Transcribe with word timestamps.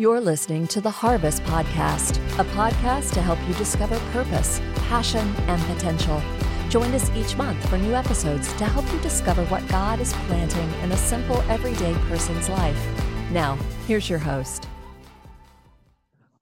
You're 0.00 0.20
listening 0.20 0.68
to 0.68 0.80
the 0.80 0.92
Harvest 0.92 1.42
Podcast, 1.42 2.18
a 2.38 2.44
podcast 2.50 3.12
to 3.14 3.20
help 3.20 3.36
you 3.48 3.54
discover 3.54 3.98
purpose, 4.12 4.60
passion, 4.86 5.26
and 5.48 5.60
potential. 5.74 6.22
Join 6.68 6.94
us 6.94 7.10
each 7.16 7.36
month 7.36 7.68
for 7.68 7.78
new 7.78 7.94
episodes 7.94 8.52
to 8.58 8.64
help 8.64 8.88
you 8.92 9.00
discover 9.00 9.44
what 9.46 9.66
God 9.66 9.98
is 9.98 10.12
planting 10.28 10.72
in 10.84 10.92
a 10.92 10.96
simple, 10.96 11.40
everyday 11.48 11.94
person's 12.06 12.48
life. 12.48 12.80
Now, 13.32 13.58
here's 13.88 14.08
your 14.08 14.20
host. 14.20 14.68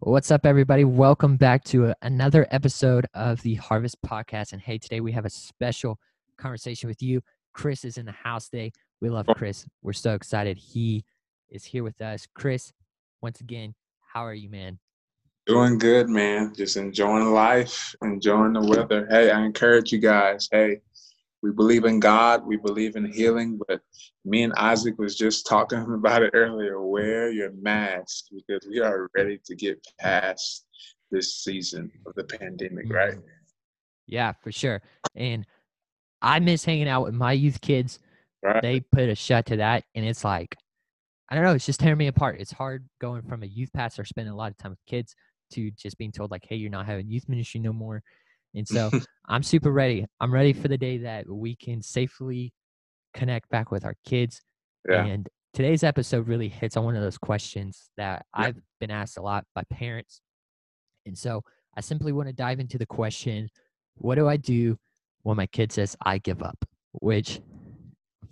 What's 0.01 0.31
up, 0.31 0.45
everybody? 0.45 0.85
Welcome 0.85 1.39
back 1.39 1.65
to 1.65 1.95
another 2.03 2.47
episode 2.51 3.07
of 3.15 3.41
the 3.41 3.55
Harvest 3.55 3.97
Podcast. 4.03 4.53
And 4.53 4.61
hey, 4.61 4.77
today 4.77 5.01
we 5.01 5.13
have 5.13 5.25
a 5.25 5.31
special 5.31 5.99
conversation 6.37 6.91
with 6.91 7.01
you. 7.01 7.23
Chris 7.55 7.87
is 7.87 7.97
in 7.97 8.05
the 8.05 8.13
house 8.13 8.51
today. 8.51 8.73
We 9.01 9.09
love 9.09 9.27
Chris. 9.35 9.65
We're 9.81 9.95
so 9.95 10.13
excited 10.13 10.59
he 10.59 11.07
is 11.49 11.65
here 11.65 11.85
with 11.85 12.03
us. 12.03 12.29
Chris, 12.35 12.75
once 13.23 13.41
again, 13.41 13.75
how 14.13 14.25
are 14.25 14.35
you, 14.35 14.49
man? 14.49 14.79
Doing 15.47 15.79
good, 15.79 16.09
man. 16.09 16.53
Just 16.57 16.77
enjoying 16.77 17.33
life, 17.33 17.95
enjoying 18.03 18.55
the 18.55 18.61
weather. 18.61 19.07
Hey, 19.09 19.31
I 19.31 19.45
encourage 19.45 19.93
you 19.93 19.99
guys. 19.99 20.49
Hey, 20.51 20.81
we 21.43 21.53
believe 21.53 21.85
in 21.85 22.01
God, 22.01 22.45
we 22.45 22.57
believe 22.57 22.97
in 22.97 23.13
healing, 23.13 23.61
but 23.69 23.81
me 24.25 24.43
and 24.43 24.53
Isaac 24.55 24.99
was 24.99 25.17
just 25.17 25.47
talking 25.47 25.79
about 25.95 26.23
it 26.23 26.31
earlier. 26.35 26.81
Wear 26.81 27.31
your 27.31 27.53
mask 27.53 28.27
because 28.35 28.67
we 28.69 28.81
are 28.81 29.09
ready 29.17 29.39
to 29.45 29.55
get 29.55 29.85
past 30.01 30.67
this 31.11 31.37
season 31.37 31.93
of 32.07 32.15
the 32.15 32.25
pandemic, 32.25 32.93
right? 32.93 33.13
Mm-hmm. 33.13 33.29
Yeah, 34.09 34.33
for 34.43 34.51
sure. 34.51 34.83
And 35.15 35.47
I 36.23 36.41
miss 36.41 36.65
hanging 36.65 36.89
out 36.89 37.05
with 37.05 37.15
my 37.15 37.33
youth 37.33 37.61
kids. 37.61 37.99
Right. 38.43 38.63
They 38.63 38.81
put 38.81 39.09
a 39.09 39.15
shut 39.15 39.47
to 39.47 39.57
that, 39.57 39.85
and 39.95 40.05
it's 40.05 40.25
like, 40.25 40.57
I 41.29 41.35
don't 41.35 41.45
know, 41.45 41.53
it's 41.53 41.67
just 41.67 41.81
tearing 41.81 41.99
me 41.99 42.07
apart. 42.07 42.41
It's 42.41 42.53
hard 42.53 42.87
going 43.01 43.23
from 43.23 43.43
a 43.43 43.47
youth 43.47 43.71
pastor 43.73 44.05
spending 44.05 44.33
a 44.33 44.37
lot 44.37 44.51
of 44.51 44.57
time 44.59 44.71
with 44.71 44.85
kids 44.87 45.15
to 45.53 45.71
just 45.73 45.99
being 45.99 46.13
told 46.13 46.31
like, 46.31 46.45
hey, 46.49 46.57
you're 46.57 46.71
not 46.71 46.87
having 46.87 47.09
youth 47.09 47.29
ministry 47.29 47.61
no 47.61 47.73
more. 47.73 48.03
And 48.55 48.67
so 48.67 48.91
I'm 49.29 49.43
super 49.43 49.71
ready. 49.73 50.07
I'm 50.21 50.33
ready 50.33 50.53
for 50.53 50.69
the 50.69 50.79
day 50.79 50.99
that 50.99 51.29
we 51.29 51.57
can 51.57 51.83
safely 51.83 52.53
connect 53.15 53.49
back 53.51 53.71
with 53.71 53.85
our 53.85 53.95
kids. 54.05 54.41
Yeah. 54.89 55.05
And 55.05 55.29
today's 55.53 55.83
episode 55.83 56.29
really 56.29 56.49
hits 56.49 56.77
on 56.77 56.85
one 56.85 56.97
of 56.97 57.03
those 57.03 57.19
questions 57.19 57.91
that 57.97 58.25
Yeah. 58.39 58.47
I've 58.47 58.61
been 58.79 58.91
asked 58.91 59.19
a 59.19 59.23
lot 59.23 59.45
by 59.55 59.65
parents. 59.71 60.21
And 61.07 61.17
so 61.17 61.43
I 61.77 61.81
simply 61.81 62.13
want 62.13 62.29
to 62.29 62.33
dive 62.33 62.61
into 62.61 62.79
the 62.79 62.87
question 62.87 63.49
what 63.99 64.17
do 64.17 64.29
I 64.29 64.37
do 64.37 64.79
when 65.23 65.37
my 65.37 65.47
kid 65.47 65.73
says 65.73 65.97
I 66.05 66.19
give 66.19 66.43
up? 66.43 66.65
Which 66.93 67.41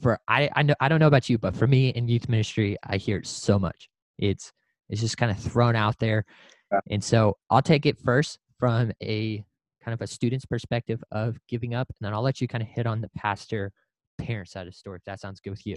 for 0.01 0.19
I 0.29 0.51
I 0.55 0.63
know 0.63 0.75
I 0.81 0.89
don't 0.89 1.01
know 1.01 1.07
about 1.07 1.29
you, 1.29 1.39
but 1.39 1.55
for 1.57 1.67
me 1.67 1.91
in 1.91 2.09
youth 2.09 2.29
ministry, 2.29 2.77
I 2.85 2.97
hear 2.97 3.19
it 3.19 3.27
so 3.27 3.59
much. 3.59 3.89
It's 4.19 4.53
it's 4.89 5.01
just 5.01 5.17
kind 5.17 5.31
of 5.31 5.39
thrown 5.39 5.77
out 5.77 5.99
there. 5.99 6.25
Yeah. 6.73 6.81
And 6.91 7.03
so 7.03 7.37
I'll 7.51 7.63
take 7.63 7.87
it 7.87 7.99
first 7.99 8.39
from 8.59 8.93
a 9.03 9.45
kind 9.83 9.95
of 9.95 10.01
a 10.01 10.07
student's 10.07 10.47
perspective 10.47 11.03
of 11.11 11.39
giving 11.49 11.75
up, 11.75 11.89
and 11.89 12.07
then 12.07 12.15
I'll 12.15 12.23
let 12.23 12.41
you 12.41 12.49
kind 12.49 12.63
of 12.63 12.69
hit 12.69 12.87
on 12.87 13.01
the 13.01 13.11
pastor 13.17 13.73
parent 14.19 14.49
side 14.49 14.67
of 14.67 14.73
the 14.73 14.77
story 14.77 14.99
if 14.99 15.05
that 15.05 15.21
sounds 15.21 15.41
good 15.41 15.51
with 15.51 15.67
you. 15.67 15.77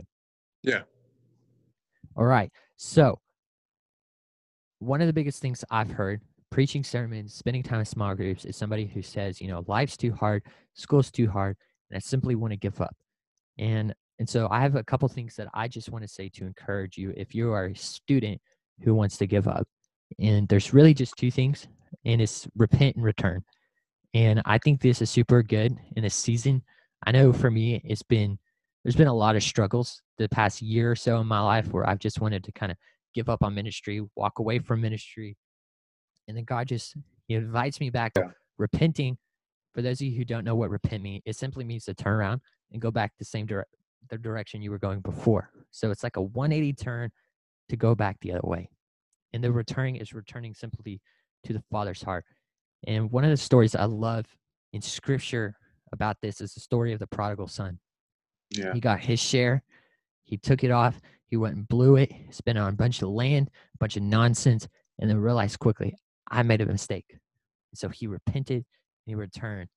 Yeah. 0.63 0.83
All 2.15 2.25
right. 2.25 2.51
So 2.77 3.19
one 4.79 5.01
of 5.01 5.07
the 5.07 5.13
biggest 5.13 5.41
things 5.41 5.63
I've 5.69 5.91
heard 5.91 6.21
preaching 6.51 6.83
sermons, 6.83 7.33
spending 7.33 7.63
time 7.63 7.79
in 7.79 7.85
small 7.85 8.15
groups 8.15 8.45
is 8.45 8.55
somebody 8.55 8.85
who 8.85 9.01
says, 9.01 9.41
you 9.41 9.47
know, 9.47 9.63
life's 9.67 9.97
too 9.97 10.13
hard, 10.13 10.43
school's 10.73 11.11
too 11.11 11.29
hard, 11.29 11.57
and 11.89 11.97
I 11.97 11.99
simply 11.99 12.35
want 12.35 12.51
to 12.51 12.57
give 12.57 12.79
up. 12.81 12.95
And 13.57 13.93
and 14.19 14.27
so 14.27 14.47
I 14.49 14.61
have 14.61 14.75
a 14.75 14.83
couple 14.83 15.07
things 15.09 15.35
that 15.35 15.47
I 15.53 15.67
just 15.67 15.89
want 15.89 16.03
to 16.03 16.07
say 16.07 16.29
to 16.29 16.45
encourage 16.45 16.97
you 16.97 17.13
if 17.15 17.35
you 17.35 17.51
are 17.51 17.65
a 17.65 17.75
student 17.75 18.41
who 18.83 18.95
wants 18.95 19.17
to 19.17 19.27
give 19.27 19.47
up. 19.47 19.67
And 20.19 20.47
there's 20.47 20.73
really 20.73 20.93
just 20.93 21.15
two 21.17 21.29
things, 21.31 21.67
and 22.05 22.21
it's 22.21 22.47
repent 22.55 22.95
and 22.95 23.05
return. 23.05 23.43
And 24.13 24.41
I 24.45 24.57
think 24.57 24.81
this 24.81 25.01
is 25.01 25.09
super 25.09 25.43
good 25.43 25.75
in 25.95 26.03
this 26.03 26.15
season. 26.15 26.63
I 27.05 27.11
know 27.11 27.33
for 27.33 27.51
me, 27.51 27.81
it's 27.83 28.03
been 28.03 28.39
there's 28.83 28.95
been 28.95 29.07
a 29.07 29.13
lot 29.13 29.35
of 29.35 29.43
struggles 29.43 30.01
the 30.17 30.29
past 30.29 30.61
year 30.61 30.89
or 30.91 30.95
so 30.95 31.19
in 31.19 31.27
my 31.27 31.41
life 31.41 31.67
where 31.73 31.87
I've 31.87 31.99
just 31.99 32.21
wanted 32.21 32.43
to 32.45 32.51
kind 32.53 32.71
of 32.71 32.77
give 33.13 33.27
up 33.27 33.43
on 33.43 33.53
ministry, 33.53 34.01
walk 34.15 34.39
away 34.39 34.59
from 34.59 34.81
ministry. 34.81 35.35
And 36.27 36.37
then 36.37 36.45
God 36.45 36.67
just 36.67 36.95
he 37.27 37.35
invites 37.35 37.79
me 37.79 37.89
back 37.89 38.13
Yeah. 38.15 38.31
repenting. 38.57 39.17
For 39.73 39.81
those 39.81 40.01
of 40.01 40.07
you 40.07 40.17
who 40.17 40.25
don't 40.25 40.45
know 40.45 40.55
what 40.55 40.69
repent 40.69 41.03
means, 41.03 41.21
it 41.25 41.35
simply 41.35 41.65
means 41.65 41.85
to 41.85 41.93
turn 41.93 42.13
around 42.13 42.41
and 42.71 42.81
go 42.81 42.89
back 42.89 43.11
the 43.19 43.25
same 43.25 43.45
dire- 43.45 43.67
the 44.09 44.17
direction 44.17 44.61
you 44.61 44.71
were 44.71 44.79
going 44.79 45.01
before. 45.01 45.51
So 45.71 45.91
it's 45.91 46.03
like 46.03 46.17
a 46.17 46.21
180 46.21 46.73
turn 46.73 47.11
to 47.69 47.75
go 47.75 47.95
back 47.95 48.17
the 48.19 48.31
other 48.31 48.41
way. 48.43 48.69
And 49.33 49.43
the 49.43 49.51
returning 49.51 49.97
is 49.97 50.13
returning 50.13 50.53
simply 50.53 51.01
to 51.45 51.53
the 51.53 51.63
Father's 51.71 52.01
heart. 52.01 52.25
And 52.85 53.11
one 53.11 53.23
of 53.23 53.29
the 53.29 53.37
stories 53.37 53.75
I 53.75 53.85
love 53.85 54.25
in 54.73 54.81
scripture 54.81 55.55
about 55.91 56.17
this 56.21 56.41
is 56.41 56.53
the 56.53 56.59
story 56.59 56.93
of 56.93 56.99
the 56.99 57.07
prodigal 57.07 57.47
son. 57.47 57.79
Yeah. 58.51 58.73
He 58.73 58.79
got 58.79 58.99
his 58.99 59.19
share. 59.19 59.63
He 60.23 60.37
took 60.37 60.63
it 60.63 60.71
off. 60.71 60.99
He 61.27 61.37
went 61.37 61.55
and 61.55 61.67
blew 61.67 61.97
it, 61.97 62.11
spent 62.31 62.57
on 62.57 62.69
a 62.69 62.75
bunch 62.75 63.01
of 63.01 63.09
land, 63.09 63.49
a 63.75 63.77
bunch 63.77 63.97
of 63.97 64.03
nonsense, 64.03 64.67
and 64.99 65.09
then 65.09 65.17
realized 65.17 65.59
quickly, 65.59 65.95
I 66.29 66.43
made 66.43 66.61
a 66.61 66.65
mistake. 66.65 67.17
So 67.73 67.89
he 67.89 68.07
repented 68.07 68.57
and 68.57 68.63
he 69.05 69.15
returned. 69.15 69.69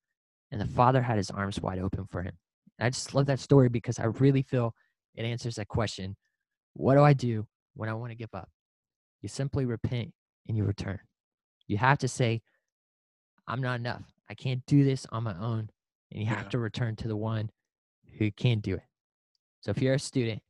And 0.51 0.59
the 0.59 0.67
father 0.67 1.01
had 1.01 1.17
his 1.17 1.31
arms 1.31 1.61
wide 1.61 1.79
open 1.79 2.05
for 2.09 2.21
him. 2.21 2.33
And 2.81 2.87
I 2.87 2.89
just 2.89 3.13
love 3.13 3.27
that 3.27 3.39
story 3.39 3.69
because 3.69 3.99
I 3.99 4.05
really 4.05 4.41
feel 4.41 4.73
it 5.13 5.23
answers 5.23 5.55
that 5.55 5.67
question. 5.67 6.15
What 6.73 6.95
do 6.95 7.03
I 7.03 7.13
do 7.13 7.45
when 7.75 7.89
I 7.89 7.93
want 7.93 8.11
to 8.11 8.15
give 8.17 8.33
up? 8.33 8.49
You 9.21 9.29
simply 9.29 9.65
repent 9.65 10.11
and 10.47 10.57
you 10.57 10.63
return. 10.63 10.97
You 11.67 11.77
have 11.77 11.99
to 11.99 12.07
say, 12.07 12.41
I'm 13.47 13.61
not 13.61 13.79
enough. 13.79 14.01
I 14.31 14.33
can't 14.33 14.65
do 14.65 14.83
this 14.83 15.05
on 15.11 15.21
my 15.21 15.37
own. 15.37 15.69
And 16.11 16.19
you 16.21 16.25
have 16.25 16.45
Yeah. 16.45 16.49
to 16.49 16.57
return 16.57 16.95
to 16.97 17.07
the 17.07 17.15
one 17.15 17.51
who 18.17 18.31
can 18.31 18.61
do 18.61 18.73
it. 18.73 18.83
So 19.59 19.69
if 19.69 19.79
you're 19.79 19.93
a 19.93 19.99
student, 19.99 20.41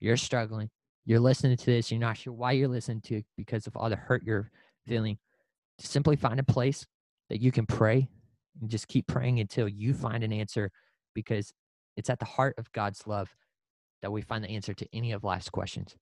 you're 0.00 0.16
struggling, 0.16 0.70
you're 1.04 1.20
listening 1.20 1.56
to 1.56 1.66
this, 1.66 1.92
you're 1.92 2.00
not 2.00 2.16
sure 2.16 2.32
why 2.32 2.50
you're 2.50 2.66
listening 2.66 3.02
to 3.02 3.18
it 3.18 3.26
because 3.36 3.68
of 3.68 3.76
all 3.76 3.88
the 3.88 3.94
hurt 3.96 4.24
you're 4.24 4.50
feeling, 4.88 5.18
simply 5.78 6.16
find 6.16 6.40
a 6.40 6.42
place 6.44 6.84
that 7.28 7.40
you 7.40 7.52
can 7.52 7.64
pray 7.64 8.08
and 8.60 8.68
just 8.68 8.88
keep 8.88 9.06
praying 9.06 9.38
until 9.38 9.68
you 9.68 9.94
find 9.94 10.24
an 10.24 10.32
answer 10.32 10.72
because 11.18 11.52
it's 11.96 12.08
at 12.10 12.20
the 12.20 12.24
heart 12.24 12.54
of 12.58 12.70
God's 12.70 13.04
love 13.08 13.34
that 14.02 14.12
we 14.12 14.22
find 14.22 14.44
the 14.44 14.50
answer 14.50 14.72
to 14.72 14.86
any 14.92 15.10
of 15.10 15.24
life's 15.24 15.50
questions. 15.50 15.96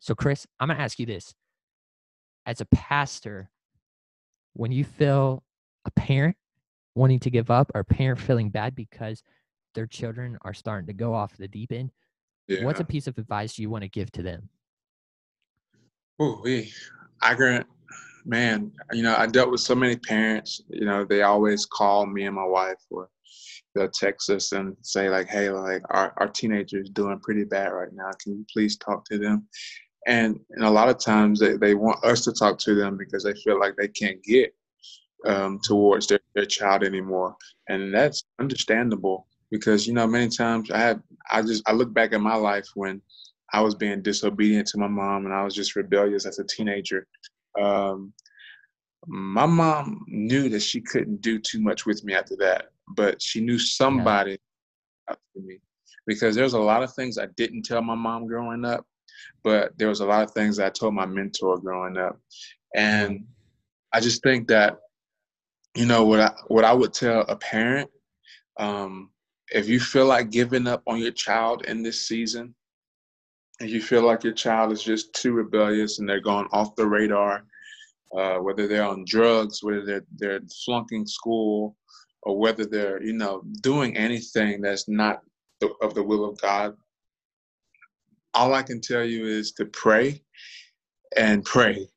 So, 0.00 0.14
Chris, 0.14 0.46
I'm 0.58 0.68
going 0.68 0.76
to 0.76 0.82
ask 0.82 0.98
you 0.98 1.06
this. 1.06 1.34
As 2.44 2.60
a 2.60 2.66
pastor, 2.66 3.50
when 4.52 4.70
you 4.70 4.84
feel 4.84 5.42
a 5.86 5.90
parent 5.92 6.36
wanting 6.94 7.20
to 7.20 7.30
give 7.30 7.50
up 7.50 7.72
or 7.74 7.80
a 7.80 7.84
parent 7.84 8.20
feeling 8.20 8.50
bad 8.50 8.74
because 8.74 9.22
their 9.74 9.86
children 9.86 10.36
are 10.42 10.52
starting 10.52 10.86
to 10.88 10.92
go 10.92 11.14
off 11.14 11.38
the 11.38 11.48
deep 11.48 11.72
end, 11.72 11.90
Yeah. 12.46 12.64
what's 12.64 12.80
a 12.80 12.84
piece 12.84 13.06
of 13.06 13.16
advice 13.16 13.58
you 13.58 13.70
want 13.70 13.82
to 13.84 13.88
give 13.88 14.12
to 14.12 14.22
them? 14.22 14.50
Ooh, 16.20 16.38
we, 16.44 16.70
I 17.22 17.34
grant, 17.34 17.66
man, 18.26 18.72
you 18.92 19.02
know, 19.02 19.14
I 19.16 19.26
dealt 19.26 19.50
with 19.50 19.62
so 19.62 19.74
many 19.74 19.96
parents, 19.96 20.60
you 20.68 20.84
know, 20.84 21.06
they 21.06 21.22
always 21.22 21.64
call 21.64 22.04
me 22.04 22.26
and 22.26 22.36
my 22.36 22.44
wife 22.44 22.82
or 22.90 23.08
they'll 23.74 23.88
text 23.88 24.30
us 24.30 24.52
and 24.52 24.76
say 24.82 25.08
like, 25.08 25.28
hey, 25.28 25.50
like 25.50 25.82
our, 25.90 26.12
our 26.16 26.28
teenager 26.28 26.80
is 26.80 26.90
doing 26.90 27.20
pretty 27.20 27.44
bad 27.44 27.68
right 27.68 27.92
now. 27.92 28.10
Can 28.22 28.38
you 28.38 28.46
please 28.52 28.76
talk 28.76 29.04
to 29.06 29.18
them? 29.18 29.46
And, 30.06 30.40
and 30.50 30.64
a 30.64 30.70
lot 30.70 30.88
of 30.88 30.98
times 30.98 31.38
they, 31.38 31.56
they 31.56 31.74
want 31.74 32.04
us 32.04 32.24
to 32.24 32.32
talk 32.32 32.58
to 32.60 32.74
them 32.74 32.96
because 32.96 33.22
they 33.22 33.34
feel 33.34 33.60
like 33.60 33.76
they 33.76 33.88
can't 33.88 34.22
get 34.24 34.54
um, 35.26 35.60
towards 35.62 36.06
their, 36.06 36.20
their 36.34 36.46
child 36.46 36.82
anymore. 36.82 37.36
And 37.68 37.94
that's 37.94 38.24
understandable 38.40 39.26
because, 39.50 39.86
you 39.86 39.92
know, 39.92 40.06
many 40.06 40.28
times 40.28 40.70
I 40.70 40.78
have, 40.78 41.02
I 41.30 41.42
just, 41.42 41.62
I 41.68 41.72
look 41.72 41.92
back 41.92 42.12
at 42.12 42.20
my 42.20 42.34
life 42.34 42.66
when 42.74 43.02
I 43.52 43.60
was 43.60 43.74
being 43.74 44.02
disobedient 44.02 44.68
to 44.68 44.78
my 44.78 44.88
mom 44.88 45.26
and 45.26 45.34
I 45.34 45.44
was 45.44 45.54
just 45.54 45.76
rebellious 45.76 46.26
as 46.26 46.38
a 46.38 46.44
teenager. 46.44 47.06
Um, 47.60 48.12
my 49.06 49.46
mom 49.46 50.04
knew 50.08 50.48
that 50.48 50.62
she 50.62 50.80
couldn't 50.80 51.20
do 51.20 51.38
too 51.38 51.60
much 51.60 51.86
with 51.86 52.04
me 52.04 52.14
after 52.14 52.36
that, 52.36 52.70
but 52.96 53.20
she 53.20 53.40
knew 53.40 53.58
somebody 53.58 54.38
out 55.08 55.18
to 55.34 55.42
me 55.42 55.58
because 56.06 56.34
there's 56.34 56.54
a 56.54 56.58
lot 56.58 56.82
of 56.82 56.92
things 56.94 57.18
I 57.18 57.26
didn't 57.36 57.62
tell 57.62 57.82
my 57.82 57.94
mom 57.94 58.26
growing 58.26 58.64
up, 58.64 58.86
but 59.42 59.76
there 59.78 59.88
was 59.88 60.00
a 60.00 60.06
lot 60.06 60.22
of 60.22 60.32
things 60.32 60.58
I 60.58 60.70
told 60.70 60.94
my 60.94 61.06
mentor 61.06 61.58
growing 61.58 61.96
up. 61.96 62.18
And 62.74 63.26
I 63.92 64.00
just 64.00 64.22
think 64.22 64.48
that, 64.48 64.78
you 65.74 65.86
know, 65.86 66.04
what 66.04 66.20
I 66.20 66.32
what 66.48 66.64
I 66.64 66.72
would 66.72 66.92
tell 66.92 67.20
a 67.22 67.36
parent, 67.36 67.90
um, 68.58 69.10
if 69.52 69.68
you 69.68 69.80
feel 69.80 70.06
like 70.06 70.30
giving 70.30 70.66
up 70.66 70.82
on 70.86 70.98
your 70.98 71.12
child 71.12 71.64
in 71.66 71.82
this 71.82 72.06
season, 72.06 72.54
and 73.60 73.68
you 73.68 73.80
feel 73.80 74.02
like 74.02 74.24
your 74.24 74.32
child 74.32 74.72
is 74.72 74.82
just 74.82 75.12
too 75.12 75.32
rebellious 75.32 75.98
and 75.98 76.08
they're 76.08 76.20
going 76.20 76.48
off 76.50 76.74
the 76.76 76.86
radar, 76.86 77.44
uh, 78.16 78.38
whether 78.38 78.66
they're 78.66 78.84
on 78.84 79.04
drugs, 79.06 79.62
whether 79.62 79.84
they're 79.84 80.04
they're 80.16 80.40
flunking 80.64 81.06
school, 81.06 81.76
or 82.22 82.38
whether 82.38 82.64
they're 82.64 83.02
you 83.02 83.12
know 83.12 83.42
doing 83.62 83.96
anything 83.96 84.60
that's 84.60 84.88
not 84.88 85.22
the, 85.60 85.70
of 85.82 85.94
the 85.94 86.02
will 86.02 86.28
of 86.28 86.40
God. 86.40 86.74
All 88.34 88.54
I 88.54 88.62
can 88.62 88.80
tell 88.80 89.04
you 89.04 89.26
is 89.26 89.52
to 89.52 89.66
pray 89.66 90.22
and 91.16 91.44
pray. 91.44 91.88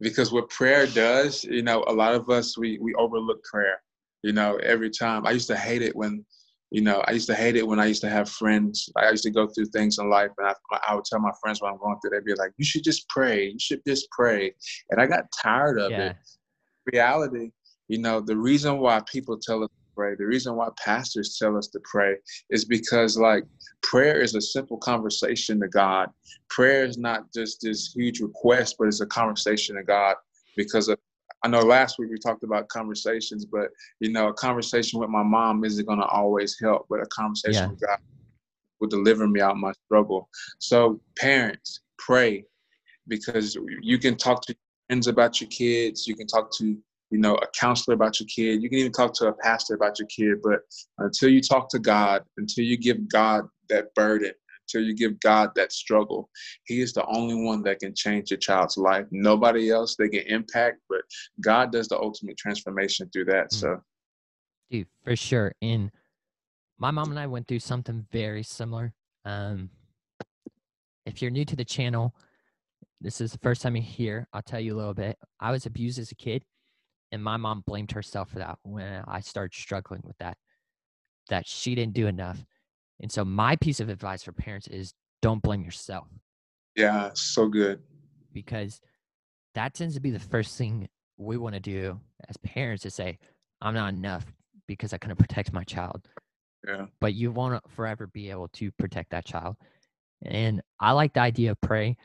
Because 0.00 0.32
what 0.32 0.48
prayer 0.48 0.86
does, 0.86 1.44
you 1.44 1.62
know, 1.62 1.84
a 1.88 1.92
lot 1.92 2.14
of 2.14 2.30
us 2.30 2.56
we 2.56 2.78
we 2.78 2.94
overlook 2.94 3.42
prayer. 3.44 3.82
You 4.22 4.32
know, 4.32 4.56
every 4.56 4.90
time 4.90 5.26
I 5.26 5.32
used 5.32 5.48
to 5.48 5.56
hate 5.56 5.82
it 5.82 5.94
when, 5.94 6.24
you 6.70 6.82
know, 6.82 7.02
I 7.06 7.12
used 7.12 7.28
to 7.28 7.34
hate 7.34 7.56
it 7.56 7.66
when 7.66 7.80
I 7.80 7.86
used 7.86 8.02
to 8.02 8.08
have 8.08 8.28
friends. 8.28 8.88
I 8.96 9.10
used 9.10 9.24
to 9.24 9.30
go 9.30 9.46
through 9.48 9.66
things 9.66 9.98
in 9.98 10.08
life, 10.10 10.30
and 10.38 10.48
I, 10.48 10.78
I 10.88 10.94
would 10.94 11.04
tell 11.04 11.20
my 11.20 11.32
friends 11.40 11.60
what 11.60 11.72
I'm 11.72 11.78
going 11.78 11.98
through. 12.00 12.10
They'd 12.10 12.24
be 12.24 12.34
like, 12.34 12.52
"You 12.58 12.64
should 12.64 12.84
just 12.84 13.08
pray. 13.08 13.48
You 13.48 13.58
should 13.58 13.82
just 13.86 14.08
pray." 14.10 14.54
And 14.90 15.00
I 15.00 15.06
got 15.06 15.24
tired 15.40 15.78
of 15.80 15.90
yeah. 15.90 16.10
it. 16.10 16.16
Reality, 16.92 17.50
you 17.88 17.98
know, 17.98 18.20
the 18.20 18.36
reason 18.36 18.78
why 18.78 19.00
people 19.10 19.38
tell 19.38 19.64
us 19.64 19.70
to 19.70 19.94
pray. 19.96 20.14
The 20.14 20.26
reason 20.26 20.54
why 20.54 20.68
pastors 20.76 21.36
tell 21.38 21.56
us 21.56 21.68
to 21.68 21.80
pray 21.84 22.16
is 22.50 22.64
because, 22.64 23.18
like, 23.18 23.44
prayer 23.82 24.20
is 24.20 24.34
a 24.34 24.40
simple 24.40 24.76
conversation 24.78 25.60
to 25.60 25.68
God. 25.68 26.10
Prayer 26.50 26.84
is 26.84 26.98
not 26.98 27.32
just 27.34 27.62
this 27.62 27.92
huge 27.94 28.20
request, 28.20 28.76
but 28.78 28.88
it's 28.88 29.00
a 29.00 29.06
conversation 29.06 29.76
to 29.76 29.82
God. 29.82 30.16
Because 30.56 30.88
of, 30.88 30.98
I 31.42 31.48
know 31.48 31.60
last 31.60 31.98
week 31.98 32.10
we 32.10 32.18
talked 32.18 32.44
about 32.44 32.68
conversations, 32.68 33.44
but 33.44 33.70
you 34.00 34.12
know, 34.12 34.28
a 34.28 34.34
conversation 34.34 35.00
with 35.00 35.10
my 35.10 35.22
mom 35.22 35.64
isn't 35.64 35.86
going 35.86 36.00
to 36.00 36.06
always 36.06 36.58
help, 36.60 36.86
but 36.90 37.00
a 37.00 37.06
conversation 37.06 37.64
yeah. 37.64 37.70
with 37.70 37.80
God 37.80 37.98
will 38.80 38.88
deliver 38.88 39.26
me 39.26 39.40
out 39.40 39.56
my 39.56 39.72
struggle. 39.86 40.28
So, 40.58 41.00
parents, 41.16 41.80
pray 41.98 42.44
because 43.08 43.56
you 43.80 43.98
can 43.98 44.16
talk 44.16 44.42
to 44.42 44.54
friends 44.88 45.06
about 45.06 45.40
your 45.40 45.48
kids. 45.50 46.06
You 46.06 46.14
can 46.14 46.26
talk 46.26 46.50
to 46.58 46.76
you 47.10 47.18
know, 47.18 47.36
a 47.36 47.46
counselor 47.58 47.94
about 47.94 48.20
your 48.20 48.26
kid. 48.26 48.62
You 48.62 48.68
can 48.68 48.78
even 48.78 48.92
talk 48.92 49.14
to 49.14 49.28
a 49.28 49.32
pastor 49.32 49.74
about 49.74 49.98
your 49.98 50.08
kid. 50.08 50.42
But 50.42 50.60
until 50.98 51.30
you 51.30 51.40
talk 51.40 51.68
to 51.70 51.78
God, 51.78 52.22
until 52.36 52.64
you 52.64 52.76
give 52.76 53.08
God 53.08 53.44
that 53.70 53.94
burden, 53.94 54.32
until 54.62 54.86
you 54.86 54.94
give 54.94 55.18
God 55.20 55.50
that 55.54 55.72
struggle, 55.72 56.28
He 56.64 56.80
is 56.80 56.92
the 56.92 57.06
only 57.06 57.34
one 57.34 57.62
that 57.62 57.80
can 57.80 57.94
change 57.94 58.30
your 58.30 58.38
child's 58.38 58.76
life. 58.76 59.06
Nobody 59.10 59.70
else 59.70 59.96
they 59.96 60.08
can 60.08 60.26
impact, 60.26 60.80
but 60.88 61.00
God 61.40 61.72
does 61.72 61.88
the 61.88 61.98
ultimate 61.98 62.36
transformation 62.36 63.08
through 63.12 63.26
that. 63.26 63.50
Mm-hmm. 63.50 63.58
So, 63.58 63.80
dude, 64.70 64.88
for 65.02 65.16
sure. 65.16 65.52
And 65.62 65.90
my 66.78 66.90
mom 66.90 67.10
and 67.10 67.18
I 67.18 67.26
went 67.26 67.48
through 67.48 67.60
something 67.60 68.06
very 68.12 68.42
similar. 68.42 68.92
Um, 69.24 69.70
if 71.06 71.22
you're 71.22 71.30
new 71.30 71.46
to 71.46 71.56
the 71.56 71.64
channel, 71.64 72.14
this 73.00 73.20
is 73.20 73.32
the 73.32 73.38
first 73.38 73.62
time 73.62 73.76
you're 73.76 73.84
here. 73.84 74.28
I'll 74.32 74.42
tell 74.42 74.60
you 74.60 74.74
a 74.74 74.76
little 74.76 74.94
bit. 74.94 75.16
I 75.40 75.52
was 75.52 75.64
abused 75.64 75.98
as 75.98 76.10
a 76.10 76.14
kid 76.14 76.44
and 77.12 77.22
my 77.22 77.36
mom 77.36 77.62
blamed 77.66 77.92
herself 77.92 78.30
for 78.30 78.38
that 78.38 78.58
when 78.62 79.02
I 79.06 79.20
started 79.20 79.54
struggling 79.54 80.02
with 80.04 80.16
that, 80.18 80.36
that 81.28 81.46
she 81.46 81.74
didn't 81.74 81.94
do 81.94 82.06
enough. 82.06 82.44
And 83.00 83.10
so 83.10 83.24
my 83.24 83.56
piece 83.56 83.80
of 83.80 83.88
advice 83.88 84.22
for 84.22 84.32
parents 84.32 84.68
is 84.68 84.92
don't 85.22 85.42
blame 85.42 85.62
yourself. 85.62 86.08
Yeah, 86.74 87.10
so 87.14 87.48
good. 87.48 87.80
Because 88.32 88.80
that 89.54 89.74
tends 89.74 89.94
to 89.94 90.00
be 90.00 90.10
the 90.10 90.18
first 90.18 90.56
thing 90.58 90.88
we 91.16 91.36
want 91.36 91.54
to 91.54 91.60
do 91.60 91.98
as 92.28 92.36
parents 92.38 92.82
to 92.82 92.90
say, 92.90 93.18
I'm 93.60 93.74
not 93.74 93.94
enough 93.94 94.24
because 94.66 94.92
I 94.92 94.98
couldn't 94.98 95.16
protect 95.16 95.52
my 95.52 95.64
child. 95.64 96.08
Yeah. 96.66 96.86
But 97.00 97.14
you 97.14 97.32
won't 97.32 97.62
forever 97.70 98.06
be 98.06 98.30
able 98.30 98.48
to 98.48 98.70
protect 98.72 99.10
that 99.10 99.24
child. 99.24 99.56
And 100.24 100.60
I 100.78 100.92
like 100.92 101.14
the 101.14 101.20
idea 101.20 101.52
of 101.52 101.60
pray. 101.60 101.96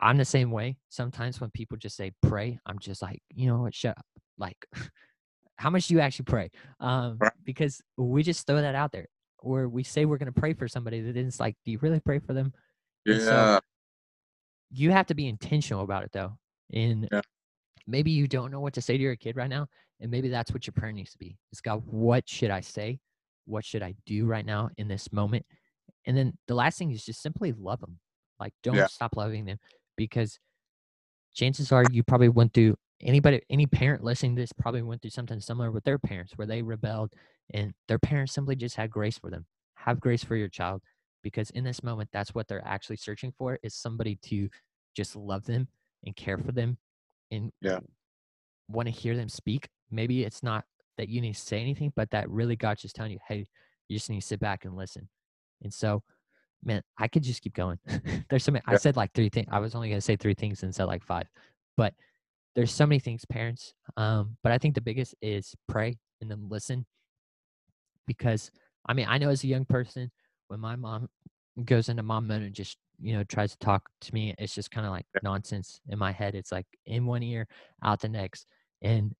I'm 0.00 0.16
the 0.16 0.24
same 0.24 0.50
way. 0.50 0.76
Sometimes 0.88 1.40
when 1.40 1.50
people 1.50 1.76
just 1.76 1.96
say 1.96 2.12
pray, 2.22 2.58
I'm 2.64 2.78
just 2.78 3.02
like, 3.02 3.20
you 3.34 3.48
know 3.48 3.58
what, 3.58 3.74
shut 3.74 3.98
up 3.98 4.06
like 4.38 4.56
how 5.56 5.70
much 5.70 5.88
do 5.88 5.94
you 5.94 6.00
actually 6.00 6.24
pray? 6.24 6.50
Um 6.80 7.18
because 7.44 7.80
we 7.96 8.22
just 8.22 8.46
throw 8.46 8.60
that 8.60 8.74
out 8.74 8.92
there 8.92 9.06
or 9.38 9.68
we 9.68 9.82
say 9.82 10.04
we're 10.04 10.18
going 10.18 10.32
to 10.32 10.40
pray 10.40 10.52
for 10.52 10.68
somebody 10.68 11.00
that 11.00 11.16
is 11.16 11.40
like 11.40 11.56
do 11.64 11.70
you 11.70 11.78
really 11.80 12.00
pray 12.00 12.18
for 12.18 12.32
them? 12.32 12.52
Yeah 13.04 13.18
so 13.18 13.60
you 14.70 14.90
have 14.90 15.06
to 15.06 15.14
be 15.14 15.28
intentional 15.28 15.82
about 15.82 16.04
it 16.04 16.12
though 16.12 16.36
and 16.72 17.08
yeah. 17.10 17.22
maybe 17.86 18.10
you 18.10 18.28
don't 18.28 18.50
know 18.50 18.60
what 18.60 18.74
to 18.74 18.82
say 18.82 18.96
to 18.96 19.02
your 19.02 19.16
kid 19.16 19.36
right 19.36 19.48
now 19.48 19.66
and 20.00 20.10
maybe 20.10 20.28
that's 20.28 20.52
what 20.52 20.66
your 20.66 20.74
prayer 20.74 20.92
needs 20.92 21.12
to 21.12 21.18
be. 21.18 21.36
It's 21.52 21.60
god 21.60 21.82
what 21.86 22.28
should 22.28 22.50
i 22.50 22.60
say? 22.60 23.00
What 23.46 23.64
should 23.64 23.82
i 23.82 23.94
do 24.06 24.26
right 24.26 24.44
now 24.44 24.70
in 24.76 24.88
this 24.88 25.12
moment? 25.12 25.46
And 26.06 26.16
then 26.16 26.38
the 26.46 26.54
last 26.54 26.78
thing 26.78 26.90
is 26.90 27.04
just 27.04 27.22
simply 27.22 27.52
love 27.52 27.80
them 27.80 27.98
like 28.40 28.52
don't 28.62 28.76
yeah. 28.76 28.86
stop 28.86 29.16
loving 29.16 29.44
them 29.44 29.58
because 29.96 30.38
chances 31.34 31.72
are 31.72 31.84
you 31.90 32.02
probably 32.02 32.28
went 32.28 32.54
through 32.54 32.76
anybody 33.02 33.40
any 33.50 33.66
parent 33.66 34.02
listening 34.02 34.34
to 34.34 34.42
this 34.42 34.52
probably 34.52 34.82
went 34.82 35.00
through 35.00 35.10
something 35.10 35.40
similar 35.40 35.70
with 35.70 35.84
their 35.84 35.98
parents 35.98 36.32
where 36.36 36.46
they 36.46 36.62
rebelled 36.62 37.12
and 37.54 37.72
their 37.86 37.98
parents 37.98 38.32
simply 38.32 38.56
just 38.56 38.76
had 38.76 38.90
grace 38.90 39.18
for 39.18 39.30
them 39.30 39.46
have 39.74 40.00
grace 40.00 40.24
for 40.24 40.36
your 40.36 40.48
child 40.48 40.82
because 41.22 41.50
in 41.50 41.64
this 41.64 41.82
moment 41.82 42.08
that's 42.12 42.34
what 42.34 42.48
they're 42.48 42.66
actually 42.66 42.96
searching 42.96 43.32
for 43.36 43.58
is 43.62 43.74
somebody 43.74 44.16
to 44.22 44.48
just 44.96 45.14
love 45.14 45.44
them 45.44 45.68
and 46.04 46.16
care 46.16 46.38
for 46.38 46.52
them 46.52 46.76
and 47.30 47.52
yeah. 47.60 47.78
want 48.68 48.86
to 48.86 48.92
hear 48.92 49.16
them 49.16 49.28
speak 49.28 49.68
maybe 49.90 50.24
it's 50.24 50.42
not 50.42 50.64
that 50.96 51.08
you 51.08 51.20
need 51.20 51.34
to 51.34 51.40
say 51.40 51.60
anything 51.60 51.92
but 51.94 52.10
that 52.10 52.28
really 52.28 52.56
god's 52.56 52.82
just 52.82 52.96
telling 52.96 53.12
you 53.12 53.18
hey 53.28 53.46
you 53.88 53.96
just 53.96 54.10
need 54.10 54.20
to 54.20 54.26
sit 54.26 54.40
back 54.40 54.64
and 54.64 54.76
listen 54.76 55.08
and 55.62 55.72
so 55.72 56.02
man 56.64 56.82
i 56.98 57.06
could 57.06 57.22
just 57.22 57.42
keep 57.42 57.54
going 57.54 57.78
there's 58.28 58.42
so 58.42 58.50
many 58.50 58.62
yeah. 58.66 58.74
i 58.74 58.76
said 58.76 58.96
like 58.96 59.12
three 59.12 59.28
things 59.28 59.46
i 59.50 59.60
was 59.60 59.76
only 59.76 59.88
going 59.88 59.98
to 59.98 60.04
say 60.04 60.16
three 60.16 60.34
things 60.34 60.64
and 60.64 60.74
said 60.74 60.86
like 60.86 61.04
five 61.04 61.26
but 61.76 61.94
there's 62.58 62.72
so 62.72 62.84
many 62.84 62.98
things 62.98 63.24
parents 63.24 63.72
um, 63.96 64.36
but 64.42 64.50
i 64.50 64.58
think 64.58 64.74
the 64.74 64.80
biggest 64.80 65.14
is 65.22 65.54
pray 65.68 65.96
and 66.20 66.28
then 66.28 66.48
listen 66.48 66.84
because 68.06 68.50
i 68.88 68.92
mean 68.92 69.06
i 69.08 69.16
know 69.16 69.30
as 69.30 69.44
a 69.44 69.46
young 69.46 69.64
person 69.64 70.10
when 70.48 70.58
my 70.58 70.74
mom 70.74 71.08
goes 71.64 71.88
into 71.88 72.02
mom 72.02 72.26
mode 72.26 72.42
and 72.42 72.52
just 72.52 72.76
you 73.00 73.16
know 73.16 73.22
tries 73.22 73.52
to 73.52 73.58
talk 73.58 73.88
to 74.00 74.12
me 74.12 74.34
it's 74.38 74.56
just 74.56 74.72
kind 74.72 74.84
of 74.84 74.90
like 74.90 75.06
nonsense 75.22 75.80
in 75.88 75.96
my 76.00 76.10
head 76.10 76.34
it's 76.34 76.50
like 76.50 76.66
in 76.86 77.06
one 77.06 77.22
ear 77.22 77.46
out 77.84 78.00
the 78.00 78.08
next 78.08 78.48
and 78.82 79.14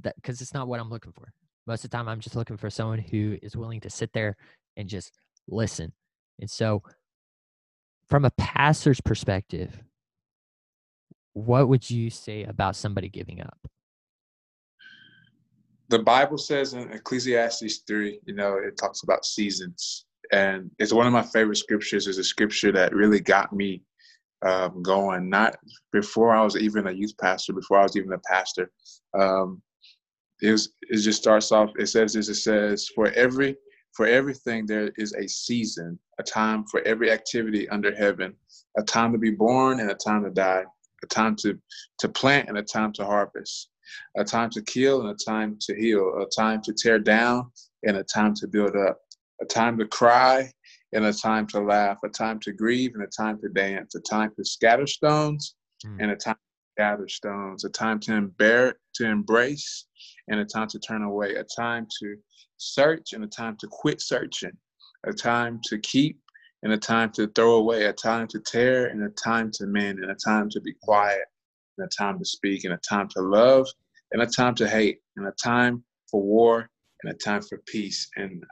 that 0.00 0.14
because 0.14 0.40
it's 0.40 0.54
not 0.54 0.68
what 0.68 0.78
i'm 0.78 0.90
looking 0.90 1.12
for. 1.12 1.32
Most 1.66 1.84
of 1.84 1.90
the 1.90 1.96
time 1.96 2.06
i'm 2.06 2.20
just 2.20 2.36
looking 2.36 2.56
for 2.56 2.70
someone 2.70 3.00
who 3.00 3.36
is 3.42 3.56
willing 3.56 3.80
to 3.80 3.90
sit 3.90 4.12
there 4.12 4.36
and 4.76 4.88
just 4.88 5.10
listen 5.48 5.92
and 6.40 6.48
so 6.48 6.80
from 8.06 8.24
a 8.24 8.30
pastor's 8.32 9.00
perspective 9.00 9.82
what 11.34 11.68
would 11.68 11.88
you 11.88 12.10
say 12.10 12.44
about 12.44 12.76
somebody 12.76 13.08
giving 13.08 13.40
up? 13.40 13.58
The 15.88 15.98
Bible 15.98 16.38
says 16.38 16.72
in 16.72 16.90
Ecclesiastes 16.90 17.82
3, 17.86 18.20
you 18.24 18.34
know, 18.34 18.56
it 18.56 18.78
talks 18.78 19.02
about 19.02 19.24
seasons. 19.24 20.06
And 20.32 20.70
it's 20.78 20.92
one 20.92 21.06
of 21.06 21.12
my 21.12 21.22
favorite 21.22 21.56
scriptures. 21.56 22.06
Is 22.06 22.18
a 22.18 22.24
scripture 22.24 22.72
that 22.72 22.94
really 22.94 23.20
got 23.20 23.52
me 23.52 23.82
um, 24.42 24.82
going. 24.82 25.28
Not 25.28 25.56
before 25.92 26.34
I 26.34 26.42
was 26.42 26.56
even 26.56 26.86
a 26.86 26.92
youth 26.92 27.14
pastor, 27.20 27.52
before 27.52 27.78
I 27.78 27.82
was 27.82 27.96
even 27.96 28.12
a 28.12 28.18
pastor. 28.18 28.70
Um, 29.12 29.60
it, 30.40 30.52
was, 30.52 30.72
it 30.82 30.98
just 30.98 31.20
starts 31.20 31.52
off, 31.52 31.70
it 31.78 31.86
says 31.86 32.14
this, 32.14 32.28
it 32.28 32.36
says, 32.36 32.88
for 32.94 33.10
every 33.12 33.56
for 33.94 34.06
everything 34.06 34.66
there 34.66 34.90
is 34.96 35.14
a 35.14 35.28
season, 35.28 35.96
a 36.18 36.22
time 36.22 36.64
for 36.68 36.80
every 36.82 37.12
activity 37.12 37.68
under 37.68 37.94
heaven, 37.94 38.34
a 38.76 38.82
time 38.82 39.12
to 39.12 39.18
be 39.18 39.30
born 39.30 39.78
and 39.78 39.88
a 39.88 39.94
time 39.94 40.24
to 40.24 40.30
die, 40.30 40.64
a 41.04 41.06
time 41.06 41.36
to, 41.36 41.58
to 41.98 42.08
plant 42.08 42.48
and 42.48 42.58
a 42.58 42.62
time 42.62 42.92
to 42.94 43.04
harvest, 43.04 43.70
a 44.16 44.24
time 44.24 44.50
to 44.50 44.62
kill 44.62 45.00
and 45.00 45.10
a 45.10 45.24
time 45.24 45.56
to 45.60 45.74
heal, 45.76 46.04
a 46.20 46.26
time 46.36 46.60
to 46.62 46.72
tear 46.72 46.98
down 46.98 47.50
and 47.84 47.96
a 47.96 48.04
time 48.04 48.34
to 48.34 48.48
build 48.48 48.76
up, 48.76 48.98
a 49.40 49.44
time 49.44 49.78
to 49.78 49.86
cry 49.86 50.50
and 50.92 51.04
a 51.04 51.12
time 51.12 51.46
to 51.48 51.60
laugh, 51.60 51.98
a 52.04 52.08
time 52.08 52.40
to 52.40 52.52
grieve 52.52 52.92
and 52.94 53.02
a 53.02 53.06
time 53.06 53.38
to 53.40 53.48
dance, 53.48 53.94
a 53.94 54.00
time 54.00 54.30
to 54.36 54.44
scatter 54.44 54.86
stones 54.86 55.54
mm. 55.86 55.96
and 56.00 56.10
a 56.10 56.16
time 56.16 56.34
to 56.34 56.82
gather 56.82 57.08
stones, 57.08 57.64
a 57.64 57.68
time 57.68 58.00
to 58.00 58.12
embear, 58.12 58.72
to 58.94 59.06
embrace 59.06 59.86
and 60.28 60.40
a 60.40 60.44
time 60.44 60.68
to 60.68 60.78
turn 60.78 61.02
away, 61.02 61.34
a 61.34 61.44
time 61.44 61.86
to 62.00 62.16
search 62.56 63.12
and 63.12 63.24
a 63.24 63.28
time 63.28 63.56
to 63.58 63.66
quit 63.70 64.00
searching, 64.00 64.56
a 65.06 65.12
time 65.12 65.60
to 65.64 65.78
keep 65.78 66.18
and 66.64 66.72
a 66.72 66.78
time 66.78 67.10
to 67.12 67.28
throw 67.28 67.56
away, 67.56 67.84
a 67.84 67.92
time 67.92 68.26
to 68.26 68.40
tear, 68.40 68.86
and 68.86 69.04
a 69.04 69.10
time 69.10 69.50
to 69.52 69.66
mend, 69.66 69.98
and 70.00 70.10
a 70.10 70.14
time 70.14 70.48
to 70.50 70.60
be 70.62 70.74
quiet, 70.82 71.26
and 71.76 71.86
a 71.86 71.90
time 71.90 72.18
to 72.18 72.24
speak, 72.24 72.64
and 72.64 72.72
a 72.72 72.78
time 72.78 73.06
to 73.10 73.20
love, 73.20 73.68
and 74.12 74.22
a 74.22 74.26
time 74.26 74.54
to 74.56 74.66
hate, 74.66 75.00
and 75.16 75.26
a 75.26 75.32
time 75.32 75.84
for 76.10 76.22
war, 76.22 76.68
and 77.02 77.12
a 77.12 77.16
time 77.16 77.42
for 77.42 77.58
peace. 77.66 78.08
And 78.16 78.42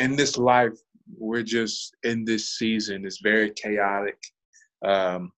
in 0.00 0.16
this 0.16 0.36
life, 0.36 0.76
we're 1.16 1.44
just 1.44 1.94
in 2.02 2.24
this 2.24 2.58
season. 2.58 3.06
It's 3.06 3.20
very 3.22 3.50
chaotic. 3.50 4.18
Um, 4.84 5.30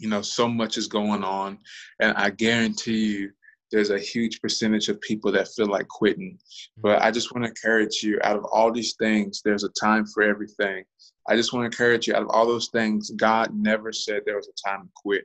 you 0.00 0.08
know, 0.08 0.22
so 0.22 0.48
much 0.48 0.76
is 0.76 0.88
going 0.88 1.22
on, 1.22 1.58
and 2.00 2.16
I 2.16 2.30
guarantee 2.30 3.06
you, 3.06 3.30
there's 3.70 3.90
a 3.90 3.98
huge 3.98 4.40
percentage 4.40 4.88
of 4.88 5.00
people 5.00 5.30
that 5.32 5.48
feel 5.48 5.66
like 5.66 5.88
quitting. 5.88 6.32
Mm-hmm. 6.32 6.80
But 6.80 7.02
I 7.02 7.10
just 7.10 7.32
want 7.32 7.44
to 7.44 7.50
encourage 7.50 8.02
you 8.02 8.18
out 8.22 8.36
of 8.36 8.44
all 8.44 8.72
these 8.72 8.94
things, 8.94 9.42
there's 9.44 9.64
a 9.64 9.70
time 9.80 10.06
for 10.06 10.22
everything. 10.22 10.84
I 11.28 11.36
just 11.36 11.52
want 11.52 11.64
to 11.64 11.66
encourage 11.66 12.06
you 12.06 12.14
out 12.14 12.22
of 12.22 12.30
all 12.30 12.46
those 12.46 12.68
things, 12.68 13.10
God 13.10 13.54
never 13.54 13.92
said 13.92 14.22
there 14.24 14.36
was 14.36 14.48
a 14.48 14.68
time 14.68 14.84
to 14.84 14.90
quit. 14.96 15.24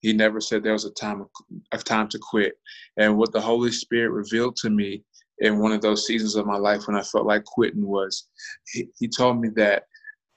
He 0.00 0.12
never 0.12 0.40
said 0.40 0.62
there 0.62 0.72
was 0.72 0.84
a 0.84 0.92
time 0.92 1.26
of 1.72 1.84
time 1.84 2.08
to 2.08 2.18
quit. 2.18 2.54
And 2.96 3.18
what 3.18 3.32
the 3.32 3.40
Holy 3.40 3.72
Spirit 3.72 4.10
revealed 4.10 4.56
to 4.56 4.70
me 4.70 5.02
in 5.40 5.58
one 5.58 5.72
of 5.72 5.82
those 5.82 6.06
seasons 6.06 6.36
of 6.36 6.46
my 6.46 6.56
life 6.56 6.86
when 6.86 6.96
I 6.96 7.02
felt 7.02 7.26
like 7.26 7.44
quitting 7.44 7.86
was 7.86 8.28
he, 8.72 8.88
he 8.98 9.08
told 9.08 9.40
me 9.40 9.48
that 9.56 9.84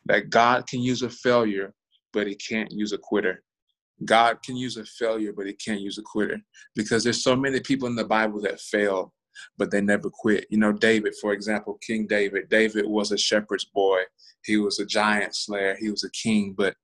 that 0.06 0.32
God 0.32 0.66
can 0.68 0.82
use 0.82 1.04
a 1.04 1.10
failure, 1.10 1.74
but 2.12 2.26
he 2.26 2.36
can't 2.36 2.72
use 2.72 2.92
a 2.92 2.98
quitter 2.98 3.44
God 4.06 4.42
can 4.44 4.56
use 4.56 4.78
a 4.78 4.86
failure, 4.86 5.34
but 5.34 5.48
he 5.48 5.54
can't 5.54 5.82
use 5.82 5.98
a 5.98 6.04
quitter 6.04 6.40
because 6.76 7.04
there's 7.04 7.24
so 7.24 7.36
many 7.36 7.60
people 7.60 7.88
in 7.88 7.96
the 7.96 8.04
Bible 8.04 8.42
that 8.42 8.60
fail, 8.60 9.14
but 9.58 9.72
they 9.72 9.82
never 9.82 10.10
quit. 10.10 10.48
You 10.50 10.58
know, 10.58 10.72
David, 10.72 11.14
for 11.22 11.34
example, 11.34 11.80
King 11.86 12.08
David. 12.08 12.50
David 12.50 12.86
was 12.86 13.12
a 13.12 13.18
shepherd's 13.18 13.66
boy. 13.66 14.02
He 14.44 14.58
was 14.58 14.80
a 14.80 14.86
giant 14.86 15.36
slayer. 15.36 15.76
He 15.80 15.90
was 15.90 16.04
a 16.04 16.12
king, 16.12 16.54
but 16.58 16.76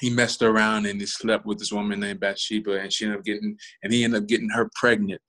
he 0.00 0.10
messed 0.10 0.42
around 0.42 0.86
and 0.86 1.00
he 1.00 1.06
slept 1.06 1.46
with 1.46 1.58
this 1.58 1.72
woman 1.72 2.00
named 2.00 2.20
Bathsheba, 2.20 2.80
and 2.80 2.92
she 2.92 3.04
ended 3.04 3.20
up 3.20 3.24
getting, 3.24 3.56
and 3.82 3.92
he 3.92 4.04
ended 4.04 4.22
up 4.22 4.28
getting 4.28 4.50
her 4.50 4.68
pregnant, 4.74 5.22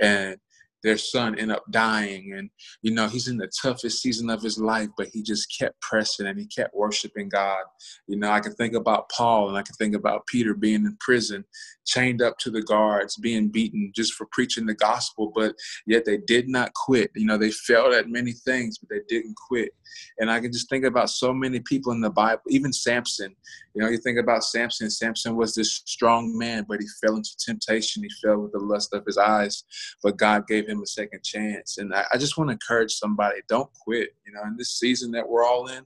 and 0.00 0.36
their 0.82 0.96
son 0.96 1.38
end 1.38 1.52
up 1.52 1.64
dying. 1.70 2.34
And 2.36 2.50
you 2.82 2.92
know 2.92 3.08
he's 3.08 3.28
in 3.28 3.36
the 3.36 3.50
toughest 3.62 4.02
season 4.02 4.30
of 4.30 4.42
his 4.42 4.58
life 4.58 4.88
but 4.96 5.08
he 5.08 5.22
just 5.22 5.54
kept 5.58 5.80
pressing 5.80 6.26
and 6.26 6.38
he 6.38 6.46
kept 6.46 6.74
worshiping 6.74 7.28
god. 7.28 7.64
You 8.06 8.16
know 8.16 8.30
i 8.30 8.40
can 8.40 8.54
think 8.54 8.74
about 8.74 9.10
paul 9.10 9.48
and 9.48 9.56
i 9.56 9.62
can 9.62 9.74
think 9.76 9.94
about 9.94 10.26
peter 10.26 10.54
being 10.54 10.84
in 10.86 10.96
prison 11.00 11.44
chained 11.90 12.22
up 12.22 12.38
to 12.38 12.50
the 12.50 12.62
guards 12.62 13.16
being 13.16 13.48
beaten 13.48 13.92
just 13.94 14.14
for 14.14 14.26
preaching 14.30 14.66
the 14.66 14.74
gospel 14.74 15.32
but 15.34 15.54
yet 15.86 16.04
they 16.04 16.18
did 16.18 16.48
not 16.48 16.72
quit 16.74 17.10
you 17.14 17.26
know 17.26 17.38
they 17.38 17.50
failed 17.50 17.94
at 17.94 18.08
many 18.08 18.32
things 18.32 18.78
but 18.78 18.88
they 18.88 19.00
didn't 19.08 19.36
quit 19.48 19.70
and 20.18 20.30
i 20.30 20.38
can 20.38 20.52
just 20.52 20.68
think 20.68 20.84
about 20.84 21.10
so 21.10 21.32
many 21.32 21.60
people 21.60 21.92
in 21.92 22.00
the 22.00 22.10
bible 22.10 22.42
even 22.48 22.72
samson 22.72 23.34
you 23.74 23.82
know 23.82 23.88
you 23.88 23.98
think 23.98 24.18
about 24.18 24.44
samson 24.44 24.90
samson 24.90 25.36
was 25.36 25.54
this 25.54 25.82
strong 25.86 26.36
man 26.36 26.64
but 26.68 26.80
he 26.80 26.86
fell 27.02 27.16
into 27.16 27.36
temptation 27.44 28.02
he 28.02 28.10
fell 28.22 28.38
with 28.38 28.52
the 28.52 28.58
lust 28.58 28.92
of 28.94 29.04
his 29.04 29.18
eyes 29.18 29.64
but 30.02 30.16
god 30.16 30.46
gave 30.46 30.68
him 30.68 30.82
a 30.82 30.86
second 30.86 31.22
chance. 31.22 31.78
And 31.78 31.94
I, 31.94 32.04
I 32.12 32.18
just 32.18 32.36
want 32.36 32.48
to 32.48 32.52
encourage 32.52 32.92
somebody 32.92 33.40
don't 33.48 33.70
quit. 33.72 34.10
You 34.26 34.32
know, 34.32 34.42
in 34.44 34.56
this 34.56 34.78
season 34.78 35.10
that 35.12 35.28
we're 35.28 35.44
all 35.44 35.68
in, 35.68 35.84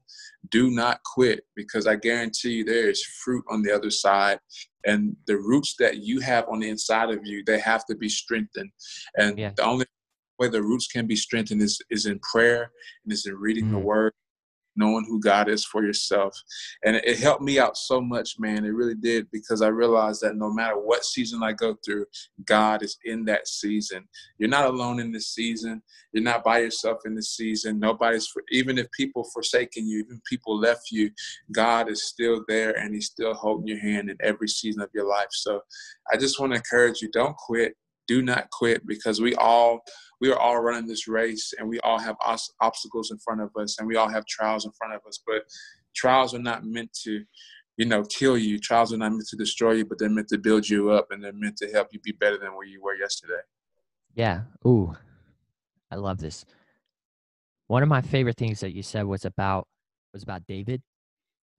do 0.51 0.71
not 0.71 1.01
quit 1.05 1.45
because 1.55 1.87
I 1.87 1.97
guarantee 1.97 2.55
you 2.55 2.65
there 2.65 2.91
is 2.91 3.05
fruit 3.05 3.45
on 3.49 3.63
the 3.63 3.73
other 3.73 3.91
side. 3.91 4.39
And 4.87 5.17
the 5.27 5.37
roots 5.37 5.75
that 5.79 5.99
you 5.99 6.21
have 6.21 6.49
on 6.49 6.61
the 6.61 6.69
inside 6.69 7.11
of 7.11 7.25
you, 7.25 7.43
they 7.45 7.59
have 7.61 7.87
to 7.87 7.95
be 7.95 8.09
strengthened. 8.09 8.71
And 9.17 9.39
yeah. 9.39 9.53
the 9.57 9.65
only 9.65 9.87
way 10.39 10.49
the 10.49 10.63
roots 10.63 10.87
can 10.87 11.07
be 11.07 11.17
strengthened 11.17 11.63
is, 11.63 11.81
is 11.91 12.07
in 12.07 12.19
prayer 12.21 12.71
and 13.05 13.13
is 13.13 13.27
in 13.27 13.35
reading 13.37 13.65
mm-hmm. 13.65 13.75
the 13.75 13.81
word 13.81 14.13
knowing 14.77 15.05
who 15.09 15.21
God 15.21 15.49
is 15.49 15.65
for 15.65 15.85
yourself. 15.85 16.37
And 16.85 16.97
it 16.97 17.19
helped 17.19 17.43
me 17.43 17.59
out 17.59 17.77
so 17.77 18.01
much, 18.01 18.39
man. 18.39 18.65
It 18.65 18.71
really 18.71 18.95
did 18.95 19.31
because 19.31 19.63
I 19.63 19.69
realized 19.69 20.21
that 20.23 20.37
no 20.37 20.51
matter 20.51 20.79
what 20.79 21.05
season 21.05 21.43
I 21.43 21.53
go 21.53 21.77
through, 21.85 22.07
God 22.45 22.83
is 22.83 22.99
in 23.05 23.25
that 23.27 23.49
season. 23.49 24.09
You're 24.39 24.49
not 24.49 24.67
alone 24.67 25.01
in 25.01 25.13
this 25.13 25.29
season. 25.29 25.83
You're 26.13 26.23
not 26.23 26.45
by 26.45 26.59
yourself 26.59 26.99
in 27.05 27.15
this 27.15 27.31
season. 27.31 27.79
Nobody's, 27.79 28.27
for, 28.27 28.43
even 28.51 28.79
if 28.79 28.91
people 28.93 29.25
forsaken 29.33 29.87
you, 29.87 30.01
even 30.01 30.21
people 30.29 30.59
left 30.59 30.91
you, 30.91 31.11
God 31.53 31.91
is 31.91 32.07
still 32.07 32.45
there 32.49 32.79
and 32.79 32.95
He's 32.95 33.07
still 33.07 33.35
holding 33.35 33.67
your 33.67 33.81
hand 33.81 34.11
in 34.11 34.17
every 34.21 34.49
season 34.49 34.83
of 34.83 34.91
your 34.95 35.09
life. 35.09 35.29
So 35.31 35.61
I 36.13 36.17
just 36.17 36.39
want 36.41 36.53
to 36.53 36.57
encourage 36.57 37.03
you 37.03 37.11
don't 37.11 37.37
quit 37.37 37.77
do 38.07 38.23
not 38.23 38.51
quit 38.51 38.87
because 38.87 39.21
we 39.21 39.35
all 39.37 39.81
we 40.21 40.31
are 40.31 40.39
all 40.39 40.61
running 40.61 40.87
this 40.87 41.09
race 41.09 41.53
and 41.59 41.69
we 41.69 41.81
all 41.81 41.99
have 41.99 42.17
obstacles 42.61 43.11
in 43.11 43.19
front 43.19 43.41
of 43.41 43.51
us 43.57 43.79
and 43.79 43.89
we 43.89 43.97
all 43.97 44.09
have 44.09 44.27
trials 44.27 44.65
in 44.65 44.73
front 44.73 44.95
of 44.95 45.01
us 45.07 45.21
but 45.27 45.43
trials 45.95 46.35
are 46.35 46.41
not 46.41 46.65
meant 46.65 46.93
to 47.05 47.25
you 47.77 47.87
know 47.87 48.05
kill 48.05 48.39
you. 48.39 48.59
Trials 48.59 48.93
are 48.93 48.97
not 48.97 49.13
meant 49.13 49.27
to 49.29 49.37
destroy 49.37 49.73
you 49.73 49.85
but 49.85 49.99
they're 49.99 50.09
meant 50.09 50.29
to 50.29 50.39
build 50.39 50.69
you 50.69 50.91
up 50.91 51.09
and 51.11 51.23
they're 51.23 51.33
meant 51.33 51.57
to 51.59 51.71
help 51.71 51.89
you 51.93 52.01
be 52.01 52.13
better 52.13 52.39
than 52.39 52.55
where 52.55 52.67
you 52.67 52.83
were 52.83 52.95
yesterday. 52.95 53.43
Yeah. 54.15 54.43
Ooh. 54.67 54.95
I 55.91 55.97
love 55.97 56.19
this. 56.19 56.45
One 57.67 57.83
of 57.83 57.89
my 57.89 58.03
favorite 58.03 58.37
things 58.37 58.61
that 58.61 58.75
you 58.75 58.83
said 58.83 59.05
was 59.05 59.25
about 59.25 59.67
was 60.13 60.23
about 60.23 60.47
david. 60.47 60.83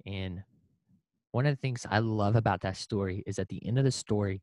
And 0.06 0.44
one 1.32 1.46
of 1.46 1.52
the 1.52 1.60
things 1.60 1.86
i 1.90 2.00
love 2.00 2.38
about 2.38 2.62
that 2.62 2.78
story 2.78 3.22
is 3.28 3.40
at 3.40 3.50
the 3.50 3.66
end 3.68 3.78
of 3.78 3.84
the 3.84 3.92
story 3.92 4.42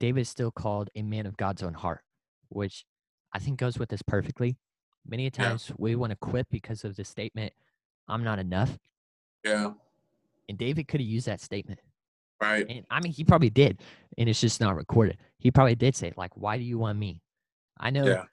David 0.00 0.22
is 0.22 0.28
still 0.28 0.50
called 0.50 0.90
a 0.96 1.02
man 1.02 1.26
of 1.26 1.36
God's 1.36 1.62
own 1.62 1.74
heart, 1.74 2.00
which 2.48 2.84
I 3.32 3.38
think 3.38 3.58
goes 3.58 3.78
with 3.78 3.90
this 3.90 4.02
perfectly. 4.02 4.58
Many 5.06 5.30
times 5.30 5.66
yeah. 5.68 5.76
we 5.78 5.94
want 5.94 6.10
to 6.10 6.16
quit 6.16 6.46
because 6.50 6.84
of 6.84 6.96
the 6.96 7.04
statement, 7.04 7.52
I'm 8.08 8.24
not 8.24 8.38
enough. 8.38 8.76
Yeah. 9.44 9.72
And 10.48 10.58
David 10.58 10.88
could 10.88 11.00
have 11.00 11.08
used 11.08 11.26
that 11.26 11.40
statement. 11.40 11.78
Right. 12.40 12.66
And 12.68 12.84
I 12.90 13.00
mean, 13.00 13.12
he 13.12 13.22
probably 13.22 13.50
did, 13.50 13.80
and 14.16 14.28
it's 14.28 14.40
just 14.40 14.60
not 14.60 14.74
recorded. 14.74 15.18
He 15.38 15.50
probably 15.50 15.74
did 15.74 15.94
say, 15.94 16.12
like, 16.16 16.36
why 16.36 16.56
do 16.56 16.64
you 16.64 16.78
want 16.78 16.98
me? 16.98 17.22
I 17.78 17.90
know 17.90 18.06
yeah. 18.06 18.24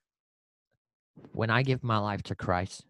when 1.33 1.49
I 1.49 1.61
give 1.61 1.83
my 1.83 1.97
life 1.97 2.23
to 2.23 2.35
Christ, 2.35 2.85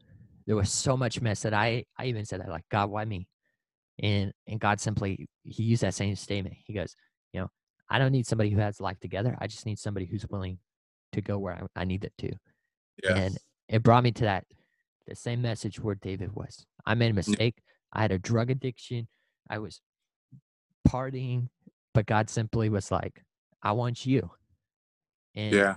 there 0.46 0.56
was 0.56 0.72
so 0.72 0.96
much 0.96 1.20
mess 1.20 1.42
that 1.42 1.54
I, 1.54 1.86
I 1.98 2.06
even 2.06 2.26
said 2.26 2.40
that, 2.42 2.50
like, 2.50 2.66
God, 2.70 2.90
why 2.90 3.04
me? 3.04 3.28
And 4.00 4.32
and 4.48 4.60
God 4.60 4.80
simply 4.80 5.28
he 5.44 5.64
used 5.64 5.82
that 5.82 5.96
same 5.96 6.16
statement. 6.16 6.56
He 6.66 6.74
goes, 6.74 6.96
you 7.34 7.42
know, 7.42 7.50
I 7.90 8.00
don't 8.00 8.12
need 8.12 8.28
somebody 8.28 8.50
who 8.50 8.60
has 8.60 8.82
life 8.82 9.00
together. 9.00 9.38
I 9.40 9.48
just 9.48 9.66
need 9.66 9.80
somebody 9.80 10.06
who's 10.06 10.26
willing 10.30 10.60
to 11.14 11.22
go 11.22 11.38
where 11.38 11.56
I, 11.76 11.82
I 11.82 11.86
need 11.86 12.04
it 12.04 12.14
to. 12.20 12.32
Yeah. 13.04 13.16
And 13.16 13.38
it 13.70 13.84
brought 13.84 14.04
me 14.04 14.12
to 14.14 14.24
that 14.26 14.46
the 15.08 15.16
same 15.16 15.42
message 15.42 15.80
where 15.80 15.96
David 15.96 16.36
was. 16.36 16.66
I 16.86 16.96
made 16.96 17.12
a 17.12 17.14
mistake. 17.14 17.56
I 17.94 18.02
had 18.02 18.12
a 18.12 18.20
drug 18.20 18.52
addiction. 18.52 19.08
I 19.50 19.60
was 19.60 19.82
partying, 20.88 21.48
but 21.94 22.06
God 22.06 22.30
simply 22.30 22.70
was 22.70 22.92
like, 22.92 23.24
I 23.64 23.72
want 23.72 24.06
you. 24.06 24.30
And 25.36 25.54
yeah. 25.54 25.76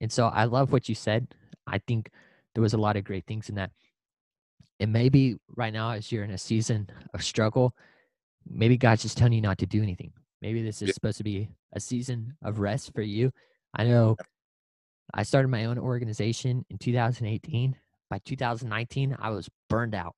And 0.00 0.10
so 0.10 0.28
I 0.28 0.44
love 0.44 0.72
what 0.72 0.88
you 0.88 0.94
said. 0.94 1.28
I 1.66 1.78
think 1.78 2.10
there 2.54 2.62
was 2.62 2.72
a 2.74 2.78
lot 2.78 2.96
of 2.96 3.04
great 3.04 3.26
things 3.26 3.48
in 3.48 3.56
that. 3.56 3.70
And 4.80 4.92
maybe 4.92 5.36
right 5.56 5.72
now, 5.72 5.90
as 5.90 6.10
you're 6.10 6.24
in 6.24 6.30
a 6.30 6.38
season 6.38 6.88
of 7.12 7.22
struggle, 7.22 7.74
maybe 8.48 8.76
God's 8.76 9.02
just 9.02 9.18
telling 9.18 9.32
you 9.32 9.40
not 9.40 9.58
to 9.58 9.66
do 9.66 9.82
anything. 9.82 10.12
Maybe 10.40 10.62
this 10.62 10.82
is 10.82 10.88
yeah. 10.88 10.94
supposed 10.94 11.18
to 11.18 11.24
be 11.24 11.48
a 11.72 11.80
season 11.80 12.36
of 12.42 12.54
mm-hmm. 12.54 12.62
rest 12.62 12.92
for 12.94 13.02
you. 13.02 13.32
I 13.74 13.84
know 13.84 14.16
I 15.12 15.22
started 15.22 15.48
my 15.48 15.66
own 15.66 15.78
organization 15.78 16.64
in 16.70 16.78
2018. 16.78 17.76
By 18.10 18.18
2019, 18.24 19.16
I 19.18 19.30
was 19.30 19.48
burned 19.68 19.94
out 19.94 20.14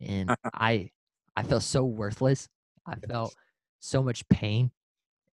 and 0.00 0.34
I 0.54 0.90
I 1.36 1.42
felt 1.42 1.62
so 1.62 1.84
worthless. 1.84 2.48
I 2.86 2.96
felt 2.96 3.34
so 3.80 4.02
much 4.02 4.28
pain. 4.28 4.70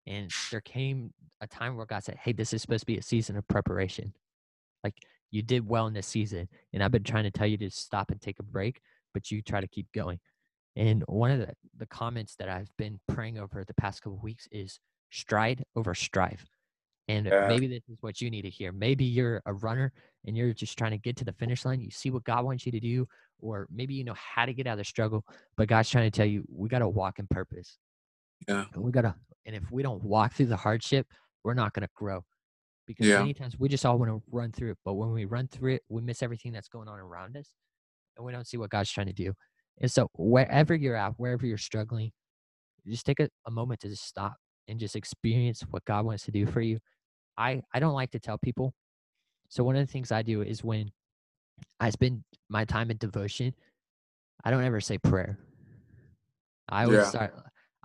And 0.06 0.32
there 0.52 0.62
came 0.62 1.14
a 1.42 1.48
time 1.48 1.76
where 1.76 1.86
God 1.86 2.04
said, 2.04 2.18
Hey, 2.22 2.32
this 2.32 2.54
is 2.54 2.62
supposed 2.62 2.82
to 2.82 2.86
be 2.86 2.98
a 2.98 3.04
season 3.04 3.36
of 3.38 3.48
preparation. 3.48 4.14
Like 4.84 4.96
you 5.32 5.42
did 5.42 5.68
well 5.68 5.88
in 5.88 5.94
this 5.94 6.08
season. 6.08 6.48
And 6.74 6.84
I've 6.84 6.92
been 6.92 7.04
trying 7.04 7.26
to 7.26 7.32
tell 7.32 7.48
you 7.48 7.58
to 7.58 7.70
stop 7.70 8.12
and 8.12 8.22
take 8.22 8.40
a 8.40 8.44
break, 8.44 8.82
but 9.14 9.32
you 9.32 9.42
try 9.42 9.60
to 9.60 9.68
keep 9.68 9.92
going. 9.94 10.20
And 10.78 11.04
one 11.08 11.32
of 11.32 11.40
the, 11.40 11.54
the 11.76 11.88
comments 11.88 12.36
that 12.36 12.50
I've 12.50 12.70
been 12.78 13.00
praying 13.08 13.40
over 13.40 13.64
the 13.66 13.74
past 13.74 14.04
couple 14.04 14.20
weeks 14.22 14.48
is 14.52 14.80
stride 15.10 15.66
over 15.76 15.96
strive. 15.96 16.46
And 17.08 17.26
yeah. 17.26 17.48
maybe 17.48 17.68
this 17.68 17.84
is 17.90 17.98
what 18.02 18.22
you 18.22 18.30
need 18.30 18.44
to 18.44 18.50
hear. 18.50 18.72
Maybe 18.72 19.04
you're 19.04 19.42
a 19.48 19.54
runner 19.54 19.92
and 20.26 20.38
you're 20.38 20.54
just 20.54 20.78
trying 20.78 20.92
to 20.92 20.98
get 20.98 21.16
to 21.18 21.26
the 21.26 21.34
finish 21.34 21.66
line. 21.66 21.82
You 21.82 21.90
see 21.90 22.12
what 22.12 22.26
God 22.26 22.46
wants 22.46 22.66
you 22.66 22.72
to 22.74 22.80
do, 22.80 23.08
or 23.40 23.68
maybe 23.74 23.96
you 23.96 24.04
know 24.04 24.14
how 24.14 24.46
to 24.46 24.54
get 24.54 24.68
out 24.68 24.74
of 24.74 24.78
the 24.78 24.84
struggle, 24.84 25.26
but 25.56 25.68
God's 25.68 25.90
trying 25.90 26.12
to 26.12 26.16
tell 26.16 26.28
you 26.28 26.44
we 26.48 26.70
got 26.70 26.80
to 26.80 26.90
walk 26.90 27.18
in 27.18 27.28
purpose. 27.28 27.80
Yeah. 28.48 28.66
And 28.74 28.84
we 28.84 28.92
got 28.92 29.02
to, 29.02 29.16
and 29.48 29.56
if 29.56 29.64
we 29.72 29.82
don't 29.82 30.04
walk 30.04 30.34
through 30.34 30.48
the 30.48 30.58
hardship, 30.58 31.08
we're 31.44 31.56
not 31.56 31.74
going 31.74 31.88
to 31.88 31.90
grow. 31.96 32.24
Because 32.86 33.08
yeah. 33.08 33.20
many 33.20 33.34
times 33.34 33.58
we 33.58 33.68
just 33.68 33.86
all 33.86 33.98
want 33.98 34.12
to 34.12 34.22
run 34.30 34.52
through 34.52 34.72
it. 34.72 34.78
But 34.86 34.94
when 34.94 35.12
we 35.12 35.26
run 35.26 35.48
through 35.48 35.76
it, 35.76 35.84
we 35.90 36.02
miss 36.04 36.22
everything 36.22 36.52
that's 36.52 36.70
going 36.70 36.88
on 36.88 37.00
around 37.00 37.36
us 37.36 37.50
and 38.18 38.26
we 38.26 38.32
don't 38.32 38.48
see 38.48 38.58
what 38.58 38.70
God's 38.70 38.92
trying 38.92 39.08
to 39.08 39.14
do. 39.14 39.34
And 39.80 39.92
so 39.92 40.10
wherever 40.18 40.76
you're 40.76 40.96
at, 40.96 41.14
wherever 41.18 41.46
you're 41.46 41.58
struggling, 41.58 42.12
just 42.88 43.06
take 43.06 43.20
a, 43.20 43.30
a 43.46 43.52
moment 43.52 43.82
to 43.82 43.90
just 43.90 44.06
stop 44.06 44.36
and 44.68 44.80
just 44.80 44.96
experience 44.96 45.62
what 45.70 45.86
God 45.86 46.06
wants 46.06 46.26
to 46.26 46.32
do 46.32 46.46
for 46.46 46.62
you. 46.62 46.80
I, 47.38 47.62
I 47.74 47.80
don't 47.80 47.94
like 47.94 48.12
to 48.12 48.20
tell 48.20 48.38
people. 48.38 48.74
So 49.50 49.64
one 49.64 49.76
of 49.76 49.86
the 49.86 49.92
things 49.92 50.12
I 50.12 50.22
do 50.24 50.42
is 50.42 50.64
when 50.64 50.92
I 51.80 51.90
spend 51.90 52.24
my 52.50 52.66
time 52.66 52.92
in 52.92 52.98
devotion, 52.98 53.54
I 54.44 54.52
don't 54.52 54.64
ever 54.64 54.82
say 54.82 54.98
prayer. 54.98 55.38
I 56.70 56.84
always 56.84 56.98
yeah. 56.98 57.10
start 57.10 57.34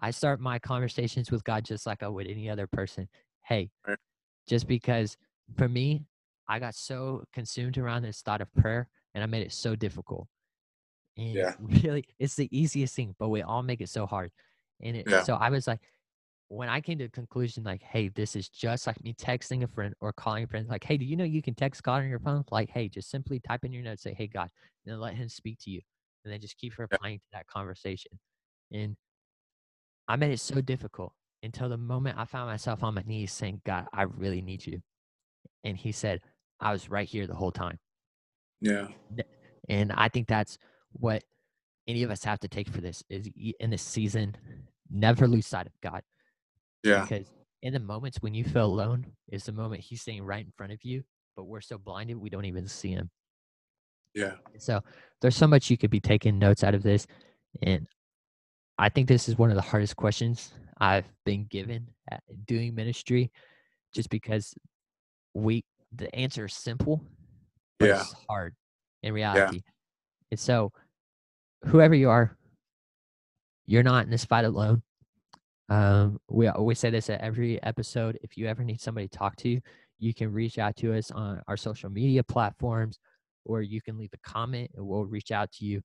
I 0.01 0.11
start 0.11 0.41
my 0.41 0.59
conversations 0.59 1.31
with 1.31 1.45
God 1.45 1.65
just 1.65 1.87
like 1.87 2.03
I 2.03 2.09
would 2.09 2.27
any 2.27 2.51
other 2.51 2.67
person. 2.67 3.09
Hey, 3.45 3.71
right. 3.87 3.99
just 4.49 4.67
because 4.67 5.17
for 5.57 5.69
me, 5.69 6.07
I 6.49 6.59
got 6.59 6.75
so 6.75 7.23
consumed 7.33 7.79
around 7.79 8.03
this 8.03 8.21
thought 8.21 8.41
of 8.41 8.53
prayer 8.55 8.89
and 9.15 9.23
I 9.23 9.27
made 9.27 9.47
it 9.47 9.53
so 9.53 9.77
difficult. 9.77 10.27
And 11.17 11.35
yeah. 11.35 11.55
really, 11.61 12.05
it's 12.19 12.35
the 12.35 12.49
easiest 12.57 12.95
thing, 12.95 13.15
but 13.19 13.29
we 13.29 13.43
all 13.43 13.63
make 13.63 13.81
it 13.81 13.89
so 13.89 14.07
hard. 14.07 14.31
And 14.81 14.97
it, 14.97 15.07
yeah. 15.09 15.23
so 15.23 15.35
I 15.35 15.51
was 15.51 15.67
like, 15.67 15.81
when 16.49 16.69
I 16.69 16.83
came 16.83 16.99
to 16.99 17.05
the 17.05 17.11
conclusion, 17.11 17.65
like, 17.65 17.83
hey, 17.83 18.09
this 18.09 18.37
is 18.37 18.49
just 18.49 18.87
like 18.87 19.03
me 19.03 19.15
texting 19.15 19.63
a 19.63 19.67
friend 19.67 19.95
or 20.01 20.13
calling 20.13 20.45
a 20.45 20.47
friend, 20.47 20.69
like, 20.69 20.85
hey, 20.85 20.99
do 20.99 21.05
you 21.05 21.17
know 21.17 21.25
you 21.25 21.41
can 21.41 21.55
text 21.55 21.83
God 21.83 22.03
on 22.03 22.09
your 22.09 22.19
phone? 22.19 22.45
Like, 22.51 22.69
hey, 22.69 22.89
just 22.89 23.11
simply 23.11 23.41
type 23.41 23.65
in 23.65 23.73
your 23.73 23.83
notes, 23.83 24.03
say, 24.03 24.13
hey, 24.13 24.27
God, 24.27 24.51
and 24.85 24.93
then 24.93 25.01
let 25.01 25.15
Him 25.15 25.31
speak 25.31 25.59
to 25.61 25.71
you. 25.71 25.81
And 26.25 26.33
then 26.33 26.41
just 26.41 26.59
keep 26.59 26.79
replying 26.79 27.19
to 27.19 27.25
that 27.33 27.47
conversation. 27.47 28.13
And 28.71 28.97
I 30.07 30.17
made 30.17 30.31
it 30.31 30.41
so 30.41 30.61
difficult 30.61 31.15
until 31.43 31.71
the 31.71 31.79
moment 31.79 32.19
I 32.19 32.27
found 32.27 32.51
myself 32.51 32.85
on 32.85 32.95
my 32.95 33.03
knees 33.07 33.33
saying, 33.33 33.63
God, 33.65 33.87
I 33.93 34.03
really 34.03 34.43
need 34.43 34.67
you. 34.67 34.83
And 35.65 35.77
He 35.77 35.91
said, 35.91 36.21
I 36.61 36.73
was 36.73 36.91
right 36.91 37.09
here 37.09 37.27
the 37.27 37.35
whole 37.35 37.51
time. 37.51 37.79
Yeah. 38.61 38.89
And 39.71 39.91
I 39.91 40.09
think 40.09 40.29
that's 40.29 40.59
what 40.93 41.23
any 41.89 42.03
of 42.03 42.11
us 42.11 42.23
have 42.25 42.41
to 42.41 42.49
take 42.49 42.69
for 42.69 42.81
this 42.81 43.03
is 43.11 43.29
in 43.61 43.71
this 43.71 43.83
season 43.83 44.37
never 44.91 45.27
lose 45.27 45.47
sight 45.47 45.67
of 45.67 45.73
God. 45.83 46.03
Yeah. 46.85 47.03
Because 47.03 47.27
in 47.63 47.73
the 47.73 47.81
moments 47.81 48.19
when 48.21 48.35
you 48.35 48.45
feel 48.45 48.67
alone 48.67 49.07
is 49.29 49.45
the 49.45 49.53
moment 49.53 49.83
he's 49.83 50.03
sitting 50.03 50.23
right 50.25 50.45
in 50.45 50.53
front 50.57 50.73
of 50.73 50.79
you, 50.83 51.03
but 51.37 51.45
we're 51.45 51.61
so 51.61 51.79
blinded 51.79 52.17
we 52.17 52.31
don't 52.31 52.45
even 52.45 52.67
see 52.67 52.91
him. 52.91 53.11
Yeah. 54.15 54.35
So 54.59 54.81
there's 55.21 55.37
so 55.37 55.47
much 55.47 55.71
you 55.71 55.79
could 55.79 55.91
be 55.91 56.01
taking 56.01 56.39
notes 56.39 56.63
out 56.65 56.75
of 56.75 56.83
this. 56.83 57.07
And 57.63 57.87
I 58.79 58.89
think 58.89 59.09
this 59.09 59.29
is 59.29 59.39
one 59.39 59.51
of 59.51 59.57
the 59.57 59.63
hardest 59.63 59.97
questions 59.97 60.53
I've 60.79 61.07
been 61.25 61.45
given 61.45 61.87
at 62.11 62.23
doing 62.47 62.75
ministry, 62.75 63.31
just 63.95 64.11
because 64.11 64.55
we 65.35 65.65
the 65.95 66.15
answer 66.15 66.47
is 66.47 66.55
simple, 66.55 67.05
but 67.79 67.89
Yeah. 67.89 68.01
it's 68.01 68.15
hard 68.29 68.55
in 69.03 69.13
reality. 69.13 69.63
And 70.31 70.41
so 70.41 70.73
whoever 71.65 71.95
you 71.95 72.11
are, 72.11 72.37
you're 73.67 73.83
not 73.83 74.05
in 74.05 74.11
this 74.11 74.25
fight 74.25 74.45
alone. 74.45 74.83
Um, 75.69 76.19
we 76.29 76.49
always 76.49 76.79
say 76.79 76.91
this 76.91 77.09
at 77.09 77.21
every 77.21 77.63
episode. 77.63 78.19
If 78.23 78.37
you 78.37 78.47
ever 78.47 78.65
need 78.65 78.81
somebody 78.81 79.09
to 79.09 79.19
talk 79.19 79.37
to, 79.37 79.61
you 79.99 80.15
can 80.15 80.33
reach 80.33 80.59
out 80.59 80.77
to 80.77 80.95
us 80.95 81.11
on 81.11 81.41
our 81.49 81.57
social 81.57 81.89
media 81.89 82.23
platforms, 82.23 82.99
or 83.45 83.63
you 83.63 83.81
can 83.81 83.97
leave 83.97 84.13
a 84.13 84.29
comment 84.29 84.71
and 84.75 84.87
we'll 84.87 85.07
reach 85.07 85.31
out 85.31 85.51
to 85.53 85.65
you. 85.65 85.81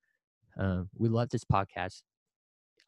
Um, 0.59 0.89
we 0.97 1.07
love 1.07 1.29
this 1.29 1.45
podcast. 1.45 2.01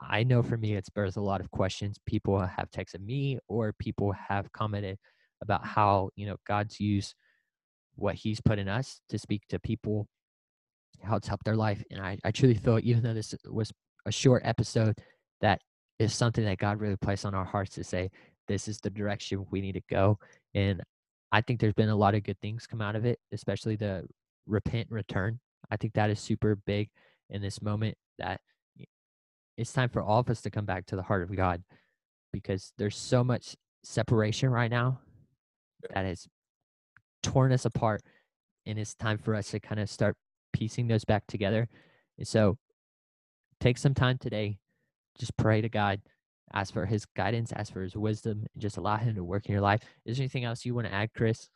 I 0.01 0.24
know 0.24 0.41
for 0.41 0.58
me, 0.58 0.75
it's 0.75 0.89
birthed 0.89 1.17
a 1.17 1.22
lot 1.22 1.41
of 1.41 1.51
questions. 1.51 1.98
People 2.05 2.39
have 2.39 2.72
texted 2.72 3.01
me, 3.05 3.38
or 3.48 3.74
people 3.74 4.13
have 4.13 4.51
commented 4.51 4.98
about 5.41 5.65
how 5.65 6.10
you 6.15 6.25
know 6.25 6.38
God's 6.48 6.79
used 6.79 7.15
what 7.96 8.15
He's 8.15 8.41
put 8.41 8.60
in 8.60 8.67
us 8.67 9.01
to 9.10 9.19
speak 9.19 9.43
to 9.50 9.60
people, 9.60 10.08
how 11.03 11.15
it's 11.15 11.27
helped 11.27 11.46
their 11.46 11.56
life. 11.56 11.84
And 11.91 12.01
I, 12.01 12.18
I 12.24 12.32
truly 12.32 12.56
feel, 12.56 12.79
even 12.82 13.03
though 13.03 13.13
this 13.13 13.36
was 13.46 13.72
a 14.06 14.12
short 14.12 14.41
episode, 14.46 14.98
that 15.41 15.62
is 16.00 16.13
something 16.13 16.46
that 16.46 16.58
God 16.58 16.79
really 16.79 16.98
placed 16.98 17.25
on 17.25 17.34
our 17.34 17.46
hearts 17.46 17.75
to 17.75 17.84
say, 17.84 18.10
this 18.48 18.68
is 18.68 18.79
the 18.79 18.89
direction 18.89 19.46
we 19.51 19.62
need 19.62 19.74
to 19.74 19.82
go. 19.89 20.18
And 20.56 20.82
I 21.32 21.41
think 21.41 21.60
there's 21.60 21.74
been 21.74 21.89
a 21.89 21.96
lot 21.96 22.15
of 22.15 22.24
good 22.24 22.39
things 22.41 22.68
come 22.68 22.82
out 22.82 22.96
of 22.96 23.06
it, 23.06 23.20
especially 23.32 23.75
the 23.75 24.06
repent 24.48 24.88
and 24.89 24.96
return. 24.96 25.39
I 25.70 25.77
think 25.77 25.94
that 25.94 26.10
is 26.10 26.20
super 26.20 26.56
big 26.65 26.89
in 27.29 27.41
this 27.41 27.62
moment 27.62 27.96
that 28.18 28.41
it's 29.58 29.74
time 29.74 29.89
for 29.89 30.01
all 30.01 30.20
of 30.20 30.29
us 30.29 30.41
to 30.41 30.50
come 30.50 30.65
back 30.65 30.86
to 30.88 30.96
the 30.96 31.03
heart 31.03 31.22
of 31.22 31.36
God 31.36 31.62
because 32.34 32.74
there's 32.77 32.98
so 32.98 33.24
much 33.24 33.56
separation 33.84 34.50
right 34.50 34.72
now 34.72 35.00
that 35.94 36.06
has 36.06 36.27
torn 37.22 37.51
us 37.51 37.65
apart. 37.65 38.01
And 38.65 38.79
it's 38.79 38.96
time 38.96 39.18
for 39.18 39.36
us 39.36 39.51
to 39.51 39.60
kind 39.60 39.79
of 39.79 39.89
start 39.89 40.15
piecing 40.53 40.88
those 40.88 41.06
back 41.06 41.25
together. 41.27 41.68
So 42.24 42.58
take 43.60 43.77
some 43.77 43.94
time 43.94 44.18
today, 44.18 44.58
just 45.18 45.36
pray 45.38 45.62
to 45.62 45.70
God, 45.70 46.01
ask 46.53 46.74
for 46.74 46.86
his 46.86 47.06
guidance, 47.06 47.51
ask 47.56 47.72
for 47.72 47.82
his 47.82 47.96
wisdom, 47.96 48.46
and 48.53 48.62
just 48.62 48.77
allow 48.77 48.98
him 48.98 49.15
to 49.15 49.24
work 49.24 49.46
in 49.46 49.53
your 49.53 49.62
life. 49.62 49.82
Is 50.06 50.18
there 50.18 50.24
anything 50.24 50.46
else 50.46 50.65
you 50.65 50.75
want 50.75 50.88
to 50.88 50.94
add, 50.94 51.13
Chris? 51.15 51.50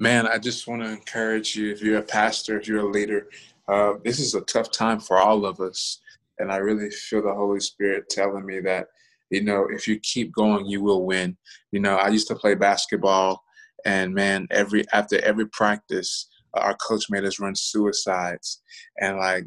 Man, 0.00 0.26
I 0.26 0.38
just 0.38 0.68
want 0.68 0.82
to 0.82 0.90
encourage 0.90 1.56
you 1.56 1.72
if 1.72 1.82
you're 1.82 1.98
a 1.98 2.02
pastor, 2.02 2.58
if 2.58 2.68
you're 2.68 2.86
a 2.86 2.90
leader, 2.90 3.28
uh, 3.66 3.94
this 4.04 4.20
is 4.20 4.34
a 4.34 4.42
tough 4.42 4.70
time 4.70 5.00
for 5.00 5.18
all 5.18 5.44
of 5.44 5.60
us. 5.60 6.00
And 6.38 6.52
I 6.52 6.56
really 6.56 6.90
feel 6.90 7.22
the 7.22 7.34
Holy 7.34 7.60
Spirit 7.60 8.08
telling 8.08 8.46
me 8.46 8.60
that, 8.60 8.86
you 9.30 9.42
know, 9.42 9.66
if 9.70 9.88
you 9.88 9.98
keep 9.98 10.32
going, 10.32 10.66
you 10.66 10.82
will 10.82 11.04
win. 11.04 11.36
You 11.72 11.80
know, 11.80 11.96
I 11.96 12.08
used 12.08 12.28
to 12.28 12.36
play 12.36 12.54
basketball, 12.54 13.42
and 13.84 14.14
man, 14.14 14.46
every 14.50 14.84
after 14.92 15.20
every 15.22 15.48
practice, 15.48 16.28
our 16.54 16.74
coach 16.74 17.10
made 17.10 17.24
us 17.24 17.40
run 17.40 17.54
suicides, 17.54 18.62
and 19.00 19.18
like 19.18 19.44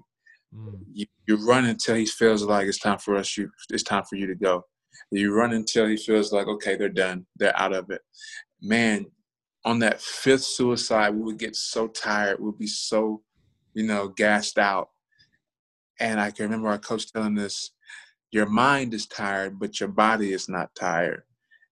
Mm, 0.55 0.81
you, 0.93 1.05
you 1.27 1.47
run 1.47 1.65
until 1.65 1.95
he 1.95 2.05
feels 2.05 2.43
like 2.43 2.67
it's 2.67 2.79
time 2.79 2.97
for 2.97 3.15
us. 3.15 3.37
You, 3.37 3.49
it's 3.69 3.83
time 3.83 4.03
for 4.03 4.15
you 4.15 4.27
to 4.27 4.35
go. 4.35 4.65
You 5.11 5.33
run 5.33 5.53
until 5.53 5.87
he 5.87 5.97
feels 5.97 6.31
like 6.31 6.47
okay, 6.47 6.75
they're 6.75 6.89
done, 6.89 7.25
they're 7.37 7.57
out 7.59 7.73
of 7.73 7.89
it. 7.89 8.01
Man, 8.61 9.05
on 9.65 9.79
that 9.79 10.01
fifth 10.01 10.43
suicide, 10.43 11.11
we 11.11 11.21
would 11.21 11.37
get 11.37 11.55
so 11.55 11.87
tired, 11.87 12.39
we'd 12.39 12.57
be 12.57 12.67
so, 12.67 13.21
you 13.73 13.83
know, 13.83 14.09
gassed 14.09 14.57
out. 14.57 14.89
And 15.99 16.19
I 16.19 16.31
can 16.31 16.45
remember 16.45 16.69
our 16.69 16.79
coach 16.79 17.11
telling 17.11 17.37
us, 17.39 17.71
your 18.31 18.45
mind 18.47 18.93
is 18.93 19.05
tired, 19.05 19.59
but 19.59 19.79
your 19.79 19.89
body 19.89 20.31
is 20.33 20.47
not 20.47 20.73
tired. 20.75 21.23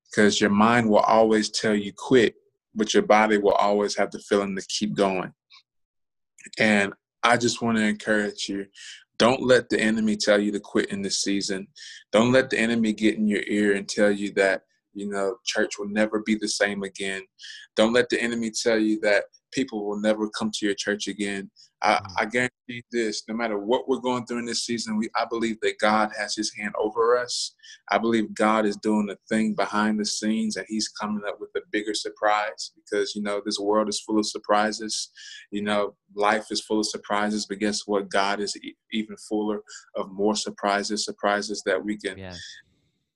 Because 0.05 0.41
your 0.41 0.49
mind 0.49 0.89
will 0.89 0.99
always 0.99 1.49
tell 1.49 1.73
you 1.73 1.93
quit, 1.95 2.35
but 2.75 2.93
your 2.93 3.03
body 3.03 3.37
will 3.37 3.53
always 3.53 3.95
have 3.97 4.11
the 4.11 4.19
feeling 4.19 4.55
to 4.55 4.65
keep 4.67 4.95
going. 4.95 5.33
And 6.57 6.93
I 7.23 7.37
just 7.37 7.61
want 7.61 7.77
to 7.77 7.83
encourage 7.83 8.47
you 8.47 8.65
don't 9.19 9.41
let 9.41 9.69
the 9.69 9.79
enemy 9.79 10.15
tell 10.15 10.39
you 10.39 10.51
to 10.53 10.59
quit 10.61 10.91
in 10.91 11.01
this 11.01 11.21
season. 11.21 11.67
Don't 12.13 12.31
let 12.31 12.49
the 12.49 12.57
enemy 12.57 12.93
get 12.93 13.15
in 13.15 13.27
your 13.27 13.43
ear 13.47 13.75
and 13.75 13.87
tell 13.87 14.09
you 14.09 14.31
that, 14.35 14.61
you 14.93 15.09
know, 15.09 15.35
church 15.45 15.73
will 15.77 15.89
never 15.89 16.23
be 16.25 16.35
the 16.35 16.47
same 16.47 16.83
again. 16.83 17.23
Don't 17.75 17.91
let 17.91 18.07
the 18.09 18.21
enemy 18.21 18.49
tell 18.49 18.79
you 18.79 18.97
that 19.01 19.25
people 19.51 19.85
will 19.85 19.99
never 19.99 20.29
come 20.29 20.51
to 20.53 20.65
your 20.65 20.75
church 20.75 21.07
again. 21.09 21.51
I, 21.81 21.93
mm-hmm. 21.93 22.13
I 22.17 22.25
guarantee 22.25 22.83
this: 22.91 23.23
no 23.27 23.35
matter 23.35 23.57
what 23.57 23.87
we're 23.87 23.99
going 23.99 24.25
through 24.25 24.39
in 24.39 24.45
this 24.45 24.65
season, 24.65 24.97
we 24.97 25.09
I 25.15 25.25
believe 25.29 25.59
that 25.61 25.79
God 25.79 26.11
has 26.17 26.35
His 26.35 26.53
hand 26.53 26.73
over 26.79 27.17
us. 27.17 27.55
I 27.89 27.97
believe 27.97 28.33
God 28.33 28.65
is 28.65 28.77
doing 28.77 29.09
a 29.09 29.17
thing 29.33 29.53
behind 29.53 29.99
the 29.99 30.05
scenes, 30.05 30.57
and 30.57 30.65
He's 30.67 30.89
coming 30.89 31.23
up 31.27 31.39
with 31.39 31.49
a 31.55 31.61
bigger 31.71 31.93
surprise. 31.93 32.71
Because 32.75 33.15
you 33.15 33.21
know 33.21 33.41
this 33.43 33.59
world 33.59 33.89
is 33.89 34.01
full 34.01 34.19
of 34.19 34.25
surprises. 34.25 35.09
You 35.51 35.63
know 35.63 35.95
life 36.15 36.47
is 36.51 36.61
full 36.61 36.79
of 36.79 36.87
surprises, 36.87 37.45
but 37.45 37.59
guess 37.59 37.83
what? 37.85 38.09
God 38.09 38.39
is 38.39 38.57
e- 38.57 38.75
even 38.91 39.15
fuller 39.17 39.61
of 39.95 40.11
more 40.11 40.35
surprises. 40.35 41.05
Surprises 41.05 41.63
that 41.65 41.83
we 41.83 41.97
can 41.97 42.17
yeah. 42.17 42.35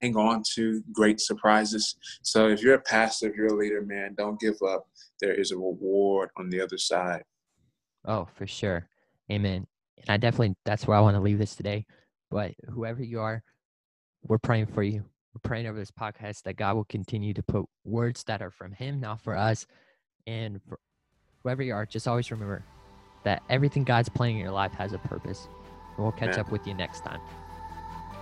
hang 0.01 0.15
on 0.15 0.41
to 0.55 0.81
great 0.93 1.19
surprises. 1.19 1.97
So 2.21 2.47
if 2.47 2.61
you're 2.61 2.75
a 2.75 2.81
pastor, 2.81 3.29
if 3.29 3.35
you're 3.35 3.47
a 3.47 3.57
leader, 3.57 3.81
man, 3.81 4.15
don't 4.17 4.39
give 4.39 4.57
up. 4.65 4.87
There 5.19 5.33
is 5.33 5.51
a 5.51 5.55
reward 5.55 6.29
on 6.37 6.49
the 6.49 6.61
other 6.61 6.77
side. 6.77 7.23
Oh, 8.05 8.27
for 8.35 8.47
sure. 8.47 8.87
Amen. 9.31 9.67
And 9.97 10.09
I 10.09 10.17
definitely, 10.17 10.55
that's 10.65 10.85
where 10.85 10.97
I 10.97 11.01
want 11.01 11.15
to 11.15 11.21
leave 11.21 11.39
this 11.39 11.55
today. 11.55 11.85
But 12.29 12.53
whoever 12.69 13.03
you 13.03 13.19
are, 13.19 13.43
we're 14.23 14.39
praying 14.39 14.67
for 14.67 14.83
you. 14.83 15.03
We're 15.33 15.47
praying 15.47 15.67
over 15.67 15.77
this 15.77 15.91
podcast 15.91 16.43
that 16.43 16.57
God 16.57 16.75
will 16.75 16.85
continue 16.85 17.33
to 17.33 17.43
put 17.43 17.65
words 17.83 18.23
that 18.25 18.41
are 18.41 18.51
from 18.51 18.71
Him, 18.71 18.99
not 18.99 19.21
for 19.21 19.35
us. 19.35 19.65
And 20.27 20.61
for 20.67 20.79
whoever 21.41 21.63
you 21.63 21.73
are, 21.73 21.85
just 21.85 22.07
always 22.07 22.31
remember 22.31 22.63
that 23.23 23.41
everything 23.49 23.83
God's 23.83 24.09
planning 24.09 24.37
in 24.37 24.41
your 24.41 24.51
life 24.51 24.73
has 24.73 24.93
a 24.93 24.99
purpose. 24.99 25.47
And 25.95 26.03
we'll 26.03 26.11
catch 26.11 26.29
Amen. 26.29 26.39
up 26.39 26.51
with 26.51 26.67
you 26.67 26.73
next 26.73 27.03
time. 27.03 27.21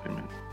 Amen. 0.06 0.51